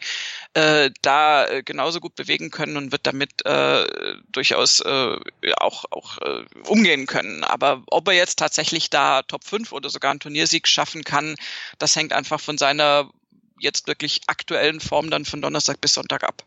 äh, 0.55 0.91
da 1.03 1.47
äh, 1.47 1.63
genauso 1.63 2.01
gut 2.01 2.17
bewegen 2.17 2.51
können 2.51 2.77
und 2.77 2.91
wird 2.91 3.07
damit 3.07 3.47
äh, 3.47 3.87
durchaus 4.33 4.81
äh, 4.81 5.19
auch, 5.59 5.85
auch 5.93 6.19
äh, 6.19 6.47
umgehen 6.67 7.07
können. 7.07 7.45
Aber 7.45 7.85
ob 7.87 8.09
er 8.09 8.15
jetzt 8.15 8.41
tatsächlich 8.41 8.91
da 8.91 9.23
Top 9.23 9.45
5 9.45 9.71
oder 9.71 9.89
sogar 9.89 10.11
einen 10.11 10.19
Turniersieg 10.19 10.67
schaffen 10.67 11.05
kann, 11.05 11.37
das 11.79 11.95
hängt 11.95 12.13
einfach 12.13 12.41
von 12.41 12.59
seiner 12.59 13.09
jetzt 13.61 13.87
wirklich 13.87 14.23
aktuellen 14.27 14.81
Form 14.81 15.11
dann 15.11 15.25
von 15.25 15.41
Donnerstag 15.41 15.81
bis 15.81 15.95
Sonntag 15.95 16.25
ab 16.25 16.43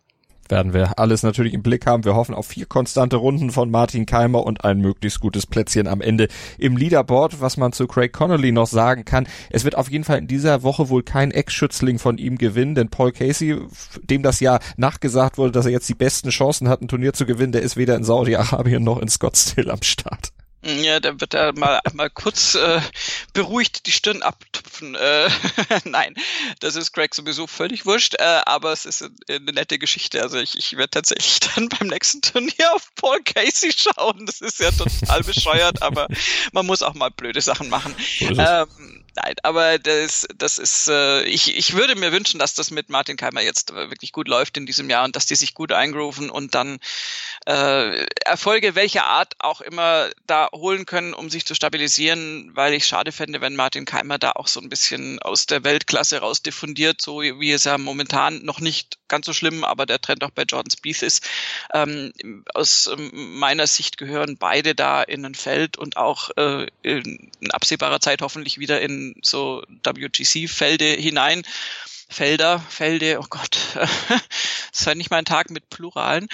werden 0.50 0.74
wir 0.74 1.00
alles 1.00 1.24
natürlich 1.24 1.54
im 1.54 1.64
Blick 1.64 1.86
haben. 1.86 2.06
Wir 2.06 2.16
hoffen 2.16 2.36
auf 2.36 2.48
vier 2.48 2.66
konstante 2.66 3.16
Runden 3.16 3.52
von 3.52 3.72
Martin 3.72 4.06
Keimer 4.06 4.46
und 4.46 4.64
ein 4.64 4.80
möglichst 4.80 5.20
gutes 5.20 5.46
Plätzchen 5.46 5.88
am 5.88 6.02
Ende 6.02 6.28
im 6.58 6.78
Leaderboard. 6.78 7.42
Was 7.42 7.58
man 7.58 7.72
zu 7.72 7.88
Craig 7.88 8.14
Connolly 8.14 8.52
noch 8.52 8.68
sagen 8.68 9.06
kann, 9.06 9.28
es 9.50 9.64
wird 9.64 9.76
auf 9.76 9.90
jeden 9.90 10.04
Fall 10.04 10.20
in 10.20 10.28
dieser 10.28 10.64
Woche 10.64 10.90
wohl 10.90 11.04
kein 11.04 11.32
Ex-Schützling 11.32 12.00
von 12.00 12.18
ihm 12.18 12.38
gewinnen, 12.38 12.76
denn 12.76 12.90
Paul 12.90 13.12
Casey, 13.12 13.60
dem 14.04 14.22
das 14.22 14.40
ja 14.40 14.60
nachgesagt 14.78 15.38
wurde, 15.38 15.52
dass 15.52 15.66
er 15.66 15.72
jetzt 15.72 15.90
die 15.90 15.96
besten 15.96 16.30
Chancen 16.30 16.70
hat, 16.70 16.82
ein 16.82 16.88
Turnier 16.88 17.14
zu 17.14 17.26
gewinnen, 17.26 17.52
der 17.52 17.62
ist 17.62 17.78
weder 17.78 17.96
in 17.96 18.04
Saudi-Arabien 18.04 18.84
noch 18.84 19.00
in 19.00 19.08
Scottsdale 19.08 19.72
am 19.72 19.82
Start. 19.82 20.35
Ja, 20.65 20.99
da 20.99 21.19
wird 21.21 21.36
er 21.36 21.54
mal, 21.54 21.80
mal 21.93 22.10
kurz 22.10 22.56
äh, 22.56 22.82
beruhigt 23.34 23.86
die 23.86 23.91
Stirn 23.91 24.23
abtupfen. 24.23 24.95
Äh, 24.95 25.30
Nein, 25.86 26.15
das 26.60 26.75
ist 26.75 26.91
Craig 26.91 27.13
sowieso 27.13 27.45
völlig 27.45 27.86
wurscht, 27.86 28.15
äh, 28.15 28.41
aber 28.45 28.71
es 28.71 28.88
ist 28.88 29.08
eine 29.30 29.51
nette 29.51 29.78
Geschichte. 29.78 30.23
Also 30.23 30.39
ich, 30.39 30.58
ich 30.58 30.75
werde 30.75 30.89
tatsächlich 30.89 31.39
dann 31.56 31.69
beim 31.69 31.89
nächsten 31.89 32.21
Turnier 32.21 32.73
auf 32.73 32.89
Paul 32.95 33.21
Casey 33.23 33.71
schauen. 33.71 34.25
Das 34.25 34.41
ist 34.41 34.60
ja 34.60 34.71
total 34.71 35.21
bescheuert, 35.21 35.84
aber 35.84 36.08
man 36.51 36.65
muss 36.65 36.82
auch 36.82 36.95
mal 36.95 37.12
blöde 37.12 37.41
Sachen 37.41 37.69
machen. 37.69 37.95
Ähm, 38.19 39.05
Nein, 39.15 39.36
aber 39.43 39.80
das, 39.80 40.28
das 40.36 40.58
ist, 40.58 40.89
äh, 40.89 41.23
ich, 41.23 41.56
ich 41.56 41.73
würde 41.73 41.95
mir 41.95 42.12
wünschen, 42.12 42.38
dass 42.38 42.54
das 42.54 42.69
mit 42.69 42.89
Martin 42.89 43.15
Keimer 43.15 43.41
jetzt 43.41 43.73
wirklich 43.73 44.12
gut 44.12 44.28
läuft 44.28 44.58
in 44.58 44.65
diesem 44.65 44.89
Jahr 44.89 45.06
und 45.06 45.15
dass 45.15 45.25
die 45.25 45.36
sich 45.36 45.54
gut 45.54 45.71
eingrooven 45.71 46.30
und 46.30 46.54
dann 46.54 46.80
äh, 47.45 48.06
Erfolge 48.25 48.75
welcher 48.75 49.06
Art 49.06 49.34
auch 49.39 49.62
immer 49.62 50.10
da 50.28 50.49
holen 50.51 50.86
können, 50.86 51.13
um 51.13 51.30
sich 51.30 51.45
zu 51.45 51.56
stabilisieren, 51.56 52.51
weil 52.56 52.73
ich 52.73 52.86
schade 52.88 53.13
fände, 53.13 53.39
wenn 53.39 53.56
Martin 53.56 53.86
Keimer 53.86 54.17
da 54.17 54.32
auch 54.32 54.47
so 54.47 54.60
ein 54.60 54.67
bisschen 54.67 55.19
aus 55.19 55.45
der 55.45 55.63
Weltklasse 55.63 56.17
raus 56.19 56.41
diffundiert, 56.41 56.99
so 57.01 57.21
wie 57.21 57.51
es 57.54 57.63
ja 57.63 57.78
momentan 57.78 58.43
noch 58.43 58.60
nicht 58.60 58.97
ganz 59.08 59.26
so 59.26 59.34
schlimm, 59.34 59.63
aber 59.63 59.86
der 59.86 60.02
Trend 60.02 60.24
auch 60.24 60.32
bei 60.32 60.44
Jordan 60.44 60.72
Spieth 60.72 61.02
ist. 61.02 61.28
Ähm, 61.74 62.12
aus 62.54 62.88
ähm, 62.88 63.39
meiner 63.39 63.68
Sicht 63.68 63.98
gehören 63.98 64.38
beide 64.38 64.76
da 64.76 65.04
in 65.04 65.26
ein 65.26 65.36
Feld 65.36 65.78
und 65.78 65.98
auch 65.98 66.30
äh, 66.38 66.68
in 66.82 67.32
absehbarer 67.50 68.00
Zeit 68.00 68.22
hoffentlich 68.22 68.60
wieder 68.60 68.82
in 68.82 69.15
so 69.24 69.63
WGC-Felde 69.84 70.86
hinein. 70.86 71.44
Felder, 72.08 72.60
Felde, 72.70 73.20
oh 73.20 73.26
Gott, 73.30 73.58
das 74.72 74.86
war 74.86 74.96
nicht 74.96 75.10
mal 75.10 75.18
ein 75.18 75.26
Tag 75.26 75.50
mit 75.50 75.70
Pluralen. 75.70 76.28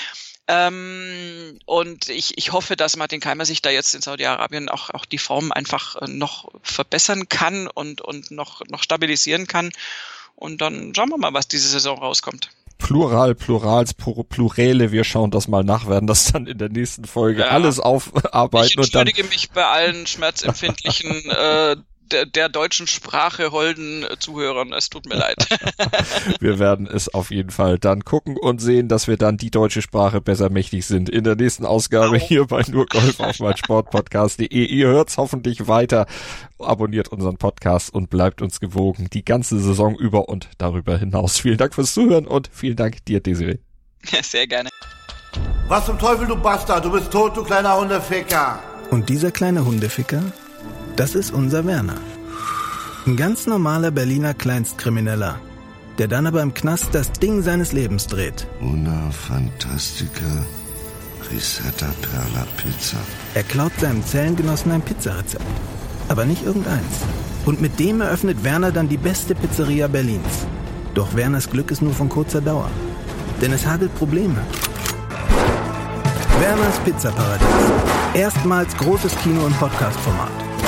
Ähm, 0.48 1.60
und 1.66 2.10
ich, 2.10 2.38
ich 2.38 2.52
hoffe, 2.52 2.76
dass 2.76 2.98
Martin 2.98 3.22
Keimer 3.22 3.46
sich 3.46 3.62
da 3.62 3.70
jetzt 3.70 3.96
in 3.96 4.02
Saudi-Arabien 4.02 4.68
auch, 4.68 4.90
auch 4.90 5.06
die 5.06 5.18
Form 5.18 5.52
einfach 5.52 5.96
äh, 5.96 6.08
noch 6.08 6.52
verbessern 6.62 7.30
kann 7.30 7.68
und, 7.68 8.02
und 8.02 8.32
noch, 8.32 8.62
noch 8.68 8.84
stabilisieren 8.84 9.48
kann. 9.48 9.72
Und 10.36 10.60
dann 10.60 10.94
schauen 10.94 11.10
wir 11.10 11.18
mal, 11.18 11.34
was 11.34 11.48
diese 11.48 11.70
Saison 11.70 12.00
rauskommt. 12.00 12.50
Plural, 12.82 13.36
Plurals, 13.36 13.94
Pluräle, 13.94 14.92
wir 14.92 15.04
schauen 15.04 15.32
das 15.32 15.48
mal 15.48 15.64
nach, 15.64 15.88
werden 15.88 16.08
das 16.08 16.32
dann 16.32 16.48
in 16.48 16.58
der 16.58 16.70
nächsten 16.70 17.06
Folge 17.06 17.42
ja. 17.42 17.48
alles 17.48 17.80
aufarbeiten. 17.80 18.68
Ich 18.68 18.78
entschuldige 18.78 19.24
mich 19.24 19.52
bei 19.52 19.66
allen 19.66 20.08
schmerzempfindlichen 20.08 21.12
äh, 21.30 21.76
der, 22.12 22.26
der 22.26 22.50
deutschen 22.50 22.88
Sprache 22.88 23.52
holden 23.52 24.06
Zuhörern. 24.20 24.74
Es 24.74 24.90
tut 24.90 25.08
mir 25.08 25.16
leid. 25.16 25.36
wir 26.40 26.60
werden 26.60 26.88
es 26.88 27.14
auf 27.14 27.32
jeden 27.32 27.50
Fall 27.50 27.80
dann 27.80 28.04
gucken 28.04 28.38
und 28.38 28.60
sehen, 28.60 28.88
dass 28.88 29.08
wir 29.08 29.18
dann 29.18 29.38
die 29.38 29.52
deutsche 29.52 29.82
Sprache 29.82 30.22
besser 30.22 30.50
mächtig 30.50 30.86
sind. 30.86 31.10
In 31.10 31.24
der 31.24 31.36
nächsten 31.36 31.66
Ausgabe 31.66 32.18
oh. 32.18 32.20
hier 32.20 32.46
bei 32.46 32.64
nur 32.68 32.86
Golf 32.86 33.20
auf 33.20 33.40
mein 33.40 33.58
Sportpodcast.de. 33.58 34.48
Ihr 34.48 34.88
hört's 34.88 35.18
hoffentlich 35.18 35.68
weiter. 35.68 36.06
Abonniert 36.60 37.10
unseren 37.10 37.38
Podcast 37.38 37.94
und 37.94 38.10
bleibt 38.10 38.42
uns 38.42 38.60
gewogen 38.60 39.08
die 39.12 39.26
ganze 39.26 39.60
Saison 39.60 39.96
über 39.96 40.30
und 40.30 40.50
darüber 40.58 40.98
hinaus. 40.98 41.40
Vielen 41.40 41.58
Dank 41.58 41.74
fürs 41.74 41.94
Zuhören 41.94 42.28
und 42.28 42.50
vielen 42.52 42.76
Dank 42.76 43.04
dir, 43.06 43.20
Desiree. 43.20 43.60
Ja, 44.12 44.24
sehr 44.24 44.48
gerne. 44.48 44.70
Was 45.68 45.86
zum 45.86 45.98
Teufel, 45.98 46.28
du 46.28 46.36
Bastard? 46.36 46.84
Du 46.84 46.92
bist 46.92 47.12
tot, 47.12 47.38
du 47.38 47.44
kleiner 47.44 47.78
Hundeficker. 47.78 48.60
Und 48.90 49.08
dieser 49.08 49.32
kleine 49.32 49.64
Hundeficker? 49.64 50.22
Das 50.96 51.16
ist 51.16 51.32
unser 51.32 51.66
Werner. 51.66 51.98
Ein 53.08 53.16
ganz 53.16 53.48
normaler 53.48 53.92
Berliner 53.92 54.34
Kleinstkrimineller, 54.34 55.40
der 55.98 56.08
dann 56.08 56.28
aber 56.28 56.42
im 56.42 56.54
Knast 56.54 56.90
das 56.92 57.12
Ding 57.14 57.42
seines 57.42 57.72
Lebens 57.72 58.08
dreht. 58.08 58.48
Una 58.62 59.10
Fantastica 59.12 60.46
Risetta 61.32 61.88
Perla 62.02 62.46
Pizza. 62.58 62.98
Er 63.34 63.44
klaut 63.44 63.72
seinem 63.80 64.06
Zellengenossen 64.06 64.72
ein 64.72 64.82
Pizzarezept. 64.82 65.46
Aber 66.10 66.26
nicht 66.26 66.46
irgendeins. 66.46 67.06
Und 67.46 67.62
mit 67.62 67.80
dem 67.80 68.02
eröffnet 68.02 68.44
Werner 68.44 68.72
dann 68.72 68.90
die 68.90 68.98
beste 68.98 69.34
Pizzeria 69.34 69.88
Berlins. 69.88 70.46
Doch 70.94 71.16
Werners 71.16 71.50
Glück 71.50 71.72
ist 71.72 71.82
nur 71.82 71.94
von 71.94 72.10
kurzer 72.10 72.42
Dauer. 72.42 72.70
Denn 73.42 73.54
es 73.54 73.66
hagelt 73.66 73.96
Probleme. 73.96 74.42
Werners 76.40 76.80
Pizzaparadies. 76.84 77.48
Erstmals 78.14 78.76
großes 78.76 79.16
Kino- 79.20 79.46
und 79.46 79.58
Podcast-Format. 79.58 80.51